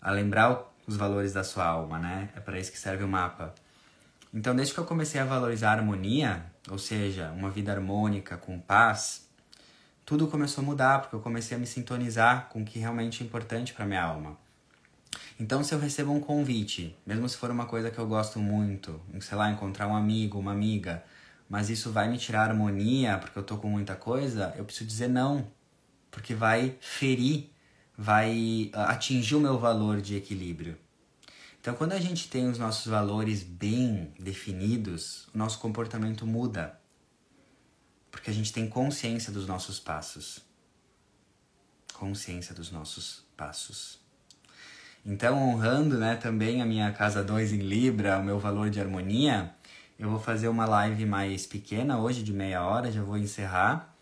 a 0.01 0.09
lembrar 0.11 0.63
os 0.87 0.95
valores 0.95 1.33
da 1.33 1.43
sua 1.43 1.65
alma, 1.65 1.99
né? 1.99 2.29
É 2.35 2.39
para 2.39 2.57
isso 2.57 2.71
que 2.71 2.79
serve 2.79 3.03
o 3.03 3.07
mapa. 3.07 3.53
Então, 4.33 4.55
desde 4.55 4.73
que 4.73 4.79
eu 4.79 4.85
comecei 4.85 5.19
a 5.19 5.25
valorizar 5.25 5.71
a 5.71 5.73
harmonia, 5.73 6.45
ou 6.69 6.77
seja, 6.77 7.31
uma 7.31 7.49
vida 7.49 7.71
harmônica, 7.71 8.37
com 8.37 8.57
paz, 8.59 9.27
tudo 10.05 10.27
começou 10.27 10.63
a 10.63 10.65
mudar, 10.65 11.01
porque 11.01 11.15
eu 11.15 11.19
comecei 11.19 11.57
a 11.57 11.59
me 11.59 11.67
sintonizar 11.67 12.47
com 12.49 12.61
o 12.61 12.65
que 12.65 12.79
realmente 12.79 13.21
é 13.21 13.25
importante 13.25 13.73
para 13.73 13.85
minha 13.85 14.01
alma. 14.01 14.37
Então, 15.39 15.63
se 15.63 15.73
eu 15.73 15.79
recebo 15.79 16.11
um 16.11 16.19
convite, 16.19 16.95
mesmo 17.05 17.27
se 17.27 17.37
for 17.37 17.51
uma 17.51 17.65
coisa 17.65 17.91
que 17.91 17.99
eu 17.99 18.07
gosto 18.07 18.39
muito, 18.39 18.99
sei 19.19 19.37
lá, 19.37 19.51
encontrar 19.51 19.87
um 19.87 19.95
amigo, 19.95 20.39
uma 20.39 20.51
amiga, 20.51 21.03
mas 21.49 21.69
isso 21.69 21.91
vai 21.91 22.07
me 22.07 22.17
tirar 22.17 22.41
a 22.41 22.49
harmonia 22.49 23.17
porque 23.17 23.37
eu 23.37 23.43
tô 23.43 23.57
com 23.57 23.67
muita 23.67 23.95
coisa, 23.95 24.53
eu 24.55 24.63
preciso 24.63 24.87
dizer 24.87 25.09
não, 25.09 25.51
porque 26.11 26.35
vai 26.35 26.77
ferir, 26.79 27.49
vai 27.97 28.69
ah, 28.73 28.91
atingir 28.91 29.35
o 29.35 29.41
meu 29.41 29.57
valor 29.57 29.99
de 29.99 30.15
equilíbrio. 30.15 30.77
Então, 31.59 31.73
quando 31.73 31.93
a 31.93 31.99
gente 31.99 32.29
tem 32.29 32.47
os 32.47 32.57
nossos 32.57 32.85
valores 32.85 33.43
bem 33.43 34.13
definidos, 34.17 35.27
o 35.33 35.37
nosso 35.37 35.59
comportamento 35.59 36.25
muda. 36.25 36.79
Porque 38.09 38.29
a 38.29 38.33
gente 38.33 38.53
tem 38.53 38.67
consciência 38.69 39.31
dos 39.31 39.45
nossos 39.45 39.79
passos. 39.79 40.39
Consciência 41.93 42.55
dos 42.55 42.71
nossos 42.71 43.25
passos. 43.35 43.99
Então, 45.05 45.37
honrando 45.37 45.97
né, 45.97 46.15
também 46.15 46.61
a 46.61 46.65
minha 46.65 46.91
casa 46.93 47.23
2 47.23 47.51
em 47.51 47.59
Libra, 47.59 48.19
o 48.19 48.23
meu 48.23 48.39
valor 48.39 48.69
de 48.69 48.79
harmonia, 48.79 49.53
eu 49.99 50.09
vou 50.09 50.19
fazer 50.19 50.47
uma 50.47 50.65
live 50.65 51.05
mais 51.05 51.45
pequena 51.45 51.99
hoje, 51.99 52.23
de 52.23 52.31
meia 52.31 52.63
hora, 52.65 52.89
já 52.89 53.03
vou 53.03 53.17
encerrar, 53.17 53.93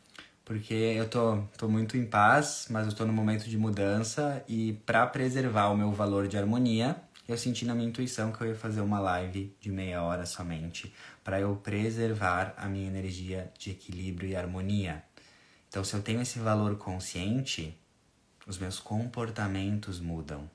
porque 0.45 0.73
eu 0.73 1.09
tô, 1.09 1.39
tô 1.57 1.67
muito 1.67 1.97
em 1.97 2.05
paz, 2.05 2.67
mas 2.69 2.85
eu 2.85 2.93
tô 2.93 3.03
no 3.03 3.11
momento 3.11 3.49
de 3.49 3.57
mudança 3.57 4.43
e 4.47 4.73
para 4.85 5.07
preservar 5.07 5.69
o 5.69 5.75
meu 5.75 5.91
valor 5.91 6.27
de 6.27 6.37
harmonia, 6.37 6.95
eu 7.27 7.35
senti 7.35 7.65
na 7.65 7.73
minha 7.73 7.89
intuição 7.89 8.31
que 8.31 8.41
eu 8.41 8.47
ia 8.47 8.55
fazer 8.55 8.81
uma 8.81 8.99
live 8.99 9.53
de 9.59 9.71
meia 9.71 10.03
hora 10.03 10.25
somente, 10.25 10.93
para 11.23 11.39
eu 11.39 11.55
preservar 11.55 12.53
a 12.55 12.67
minha 12.67 12.87
energia 12.87 13.51
de 13.57 13.71
equilíbrio 13.71 14.29
e 14.29 14.35
harmonia. 14.35 15.03
Então, 15.67 15.83
se 15.83 15.95
eu 15.95 16.01
tenho 16.01 16.21
esse 16.21 16.37
valor 16.37 16.77
consciente, 16.77 17.77
os 18.45 18.57
meus 18.59 18.79
comportamentos 18.79 19.99
mudam. 19.99 20.49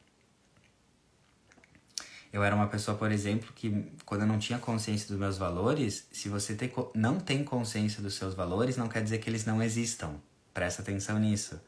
Eu 2.32 2.42
era 2.42 2.56
uma 2.56 2.66
pessoa, 2.66 2.96
por 2.96 3.12
exemplo, 3.12 3.52
que 3.54 3.92
quando 4.06 4.22
eu 4.22 4.26
não 4.26 4.38
tinha 4.38 4.58
consciência 4.58 5.06
dos 5.06 5.18
meus 5.18 5.36
valores, 5.36 6.06
se 6.10 6.30
você 6.30 6.54
tem, 6.54 6.72
não 6.94 7.20
tem 7.20 7.44
consciência 7.44 8.02
dos 8.02 8.14
seus 8.14 8.34
valores, 8.34 8.76
não 8.76 8.88
quer 8.88 9.02
dizer 9.02 9.18
que 9.18 9.28
eles 9.28 9.44
não 9.44 9.62
existam. 9.62 10.14
Presta 10.54 10.80
atenção 10.80 11.18
nisso. 11.18 11.60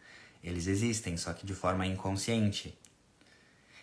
Eles 0.42 0.66
existem, 0.66 1.16
só 1.18 1.35
que 1.35 1.44
de 1.44 1.55
forma 1.55 1.87
inconsciente. 1.87 2.79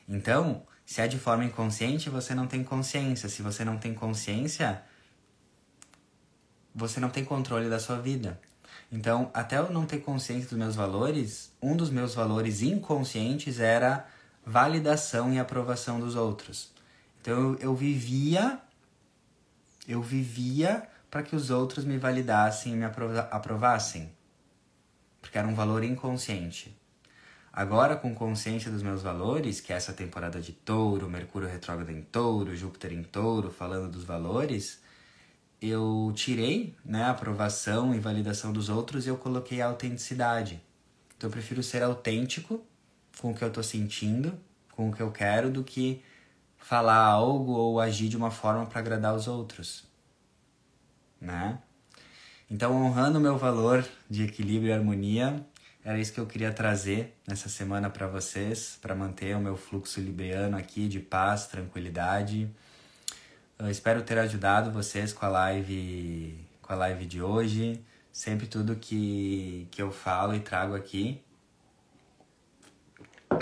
Então, 0.10 0.64
se 0.86 1.02
é 1.02 1.08
de 1.08 1.20
forma 1.20 1.46
inconsciente, 1.46 2.10
você 2.10 2.34
não 2.34 2.48
tem 2.48 2.64
consciência. 2.64 3.30
Se 3.30 3.44
você 3.44 3.64
não 3.64 3.78
tem 3.78 3.94
consciência, 3.94 4.84
você 6.74 7.00
não 7.00 7.10
tem 7.10 7.24
controle 7.24 7.70
da 7.70 7.80
sua 7.80 8.00
vida. 8.00 8.42
Então, 8.92 9.30
até 9.34 9.58
eu 9.58 9.72
não 9.72 9.86
ter 9.86 10.00
consciência 10.00 10.50
dos 10.50 10.58
meus 10.58 10.76
valores, 10.76 11.52
um 11.62 11.78
dos 11.78 11.90
meus 11.90 12.16
valores 12.16 12.62
inconscientes 12.62 13.60
era 13.60 14.08
validação 14.46 15.34
e 15.34 15.40
aprovação 15.40 16.00
dos 16.00 16.16
outros. 16.16 16.72
Então, 17.22 17.34
eu, 17.36 17.56
eu 17.60 17.76
vivia, 17.76 18.60
eu 19.88 20.02
vivia 20.02 20.88
para 21.10 21.24
que 21.24 21.36
os 21.36 21.50
outros 21.50 21.86
me 21.86 21.98
validassem 21.98 22.74
e 22.74 22.76
me 22.76 22.86
aprovassem. 22.86 24.12
Porque 25.22 25.38
era 25.38 25.48
um 25.48 25.54
valor 25.54 25.84
inconsciente. 25.84 26.76
Agora, 27.54 27.98
com 27.98 28.16
consciência 28.16 28.72
dos 28.72 28.82
meus 28.82 29.02
valores, 29.02 29.60
que 29.60 29.74
é 29.74 29.76
essa 29.76 29.92
temporada 29.92 30.40
de 30.40 30.54
touro, 30.54 31.10
Mercúrio 31.10 31.50
retrógrado 31.50 31.90
em 31.90 32.02
touro, 32.02 32.56
Júpiter 32.56 32.94
em 32.94 33.04
touro, 33.04 33.52
falando 33.52 33.92
dos 33.92 34.06
valores, 34.06 34.82
eu 35.62 36.14
tirei 36.16 36.76
né, 36.84 37.04
a 37.04 37.12
aprovação 37.12 37.94
e 37.94 38.00
validação 38.00 38.54
dos 38.54 38.70
outros 38.70 39.06
e 39.06 39.10
eu 39.10 39.18
coloquei 39.18 39.62
a 39.62 39.68
autenticidade. 39.68 40.62
Então, 41.18 41.28
eu 41.28 41.32
prefiro 41.32 41.62
ser 41.62 41.84
autêntico 41.84 42.66
com 43.22 43.32
o 43.32 43.36
que 43.36 43.44
eu 43.44 43.50
estou 43.50 43.64
sentindo, 43.64 44.38
com 44.72 44.90
o 44.90 44.94
que 44.94 45.02
eu 45.02 45.12
quero, 45.12 45.52
do 45.52 45.64
que 45.64 46.04
falar 46.58 47.06
algo 47.06 47.52
ou 47.52 47.80
agir 47.80 48.10
de 48.10 48.18
uma 48.18 48.32
forma 48.32 48.66
para 48.66 48.80
agradar 48.80 49.14
os 49.14 49.28
outros. 49.28 49.84
Né? 51.20 51.60
Então, 52.50 52.76
honrando 52.76 53.20
o 53.20 53.22
meu 53.22 53.38
valor 53.38 53.88
de 54.10 54.24
equilíbrio 54.24 54.70
e 54.70 54.74
harmonia, 54.74 55.46
era 55.86 56.00
isso 56.00 56.12
que 56.12 56.20
eu 56.20 56.26
queria 56.26 56.52
trazer 56.52 57.16
nessa 57.28 57.48
semana 57.48 57.92
para 57.92 58.08
vocês, 58.08 58.80
para 58.82 58.96
manter 58.96 59.36
o 59.36 59.40
meu 59.40 59.56
fluxo 59.56 60.00
libriano 60.00 60.58
aqui 60.58 60.88
de 60.88 61.00
paz, 61.00 61.46
tranquilidade. 61.46 62.50
Eu 63.58 63.70
espero 63.70 64.02
ter 64.02 64.18
ajudado 64.18 64.72
vocês 64.72 65.14
com 65.14 65.26
a 65.28 65.30
live, 65.30 66.36
com 66.62 66.74
a 66.74 66.76
live 66.76 67.06
de 67.06 67.22
hoje. 67.22 67.84
Sempre 68.12 68.48
tudo 68.48 68.76
que, 68.76 69.68
que 69.70 69.82
eu 69.82 69.92
falo 69.92 70.36
e 70.36 70.40
trago 70.40 70.76
aqui 70.76 71.24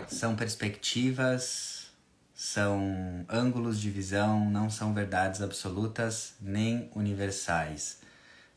são 0.07 0.35
perspectivas, 0.35 1.91
são 2.33 3.25
ângulos 3.27 3.79
de 3.79 3.89
visão, 3.89 4.49
não 4.49 4.69
são 4.69 4.93
verdades 4.93 5.41
absolutas 5.41 6.35
nem 6.39 6.89
universais. 6.95 7.99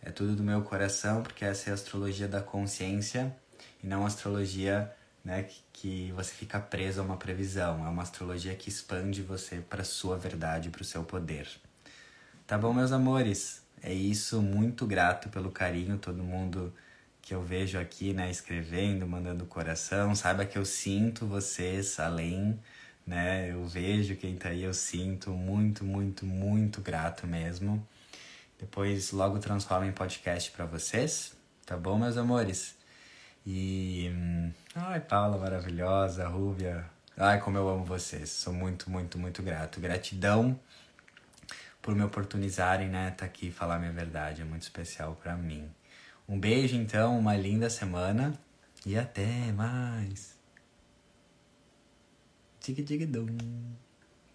É 0.02 0.10
tudo 0.10 0.34
do 0.34 0.42
meu 0.42 0.62
coração, 0.62 1.22
porque 1.22 1.44
essa 1.44 1.70
é 1.70 1.72
a 1.72 1.74
astrologia 1.74 2.26
da 2.26 2.40
consciência 2.40 3.34
e 3.82 3.86
não 3.86 4.04
astrologia 4.04 4.92
né, 5.24 5.44
que, 5.44 5.62
que 5.72 6.12
você 6.12 6.32
fica 6.32 6.58
preso 6.58 7.00
a 7.00 7.04
uma 7.04 7.16
previsão. 7.16 7.86
É 7.86 7.88
uma 7.88 8.02
astrologia 8.02 8.54
que 8.54 8.68
expande 8.68 9.22
você 9.22 9.56
para 9.56 9.84
sua 9.84 10.16
verdade, 10.16 10.70
para 10.70 10.82
o 10.82 10.84
seu 10.84 11.04
poder. 11.04 11.48
Tá 12.46 12.58
bom, 12.58 12.72
meus 12.72 12.92
amores? 12.92 13.62
É 13.82 13.92
isso, 13.92 14.40
muito 14.40 14.86
grato 14.86 15.28
pelo 15.28 15.50
carinho, 15.50 15.98
todo 15.98 16.22
mundo 16.22 16.72
que 17.22 17.32
eu 17.32 17.42
vejo 17.42 17.78
aqui, 17.78 18.12
né, 18.12 18.30
escrevendo, 18.30 19.06
mandando 19.06 19.46
coração. 19.46 20.14
Saiba 20.14 20.44
que 20.44 20.58
eu 20.58 20.64
sinto 20.64 21.24
vocês 21.24 21.98
além, 22.00 22.58
né? 23.06 23.50
Eu 23.50 23.64
vejo 23.64 24.16
quem 24.16 24.37
tá 24.37 24.48
aí, 24.48 24.64
eu 24.64 24.74
sinto 24.74 25.30
muito, 25.30 25.85
muito, 25.85 26.26
muito 26.26 26.80
grato 26.80 27.26
mesmo. 27.26 27.87
Depois 28.58 29.12
logo 29.12 29.38
transformo 29.38 29.87
em 29.87 29.92
podcast 29.92 30.50
para 30.50 30.66
vocês, 30.66 31.35
tá 31.64 31.76
bom, 31.76 31.98
meus 31.98 32.16
amores? 32.16 32.76
E. 33.46 34.11
Ai, 34.74 35.00
Paula 35.00 35.38
maravilhosa, 35.38 36.28
Rúbia. 36.28 36.85
Ai, 37.16 37.40
como 37.40 37.58
eu 37.58 37.68
amo 37.68 37.85
vocês. 37.85 38.30
Sou 38.30 38.52
muito, 38.52 38.90
muito, 38.90 39.18
muito 39.18 39.42
grato. 39.42 39.80
Gratidão 39.80 40.58
por 41.80 41.94
me 41.94 42.04
oportunizarem, 42.04 42.88
né, 42.88 43.11
tá 43.11 43.26
aqui 43.26 43.50
falar 43.50 43.78
minha 43.78 43.92
verdade. 43.92 44.42
É 44.42 44.44
muito 44.44 44.62
especial 44.62 45.16
para 45.20 45.37
mim. 45.37 45.68
Um 46.32 46.40
beijo, 46.40 46.76
então, 46.76 47.18
uma 47.18 47.36
linda 47.36 47.68
semana 47.68 48.32
e 48.86 48.96
até 48.96 49.52
mais. 49.52 50.34
Tig-tig-dum. 52.58 53.26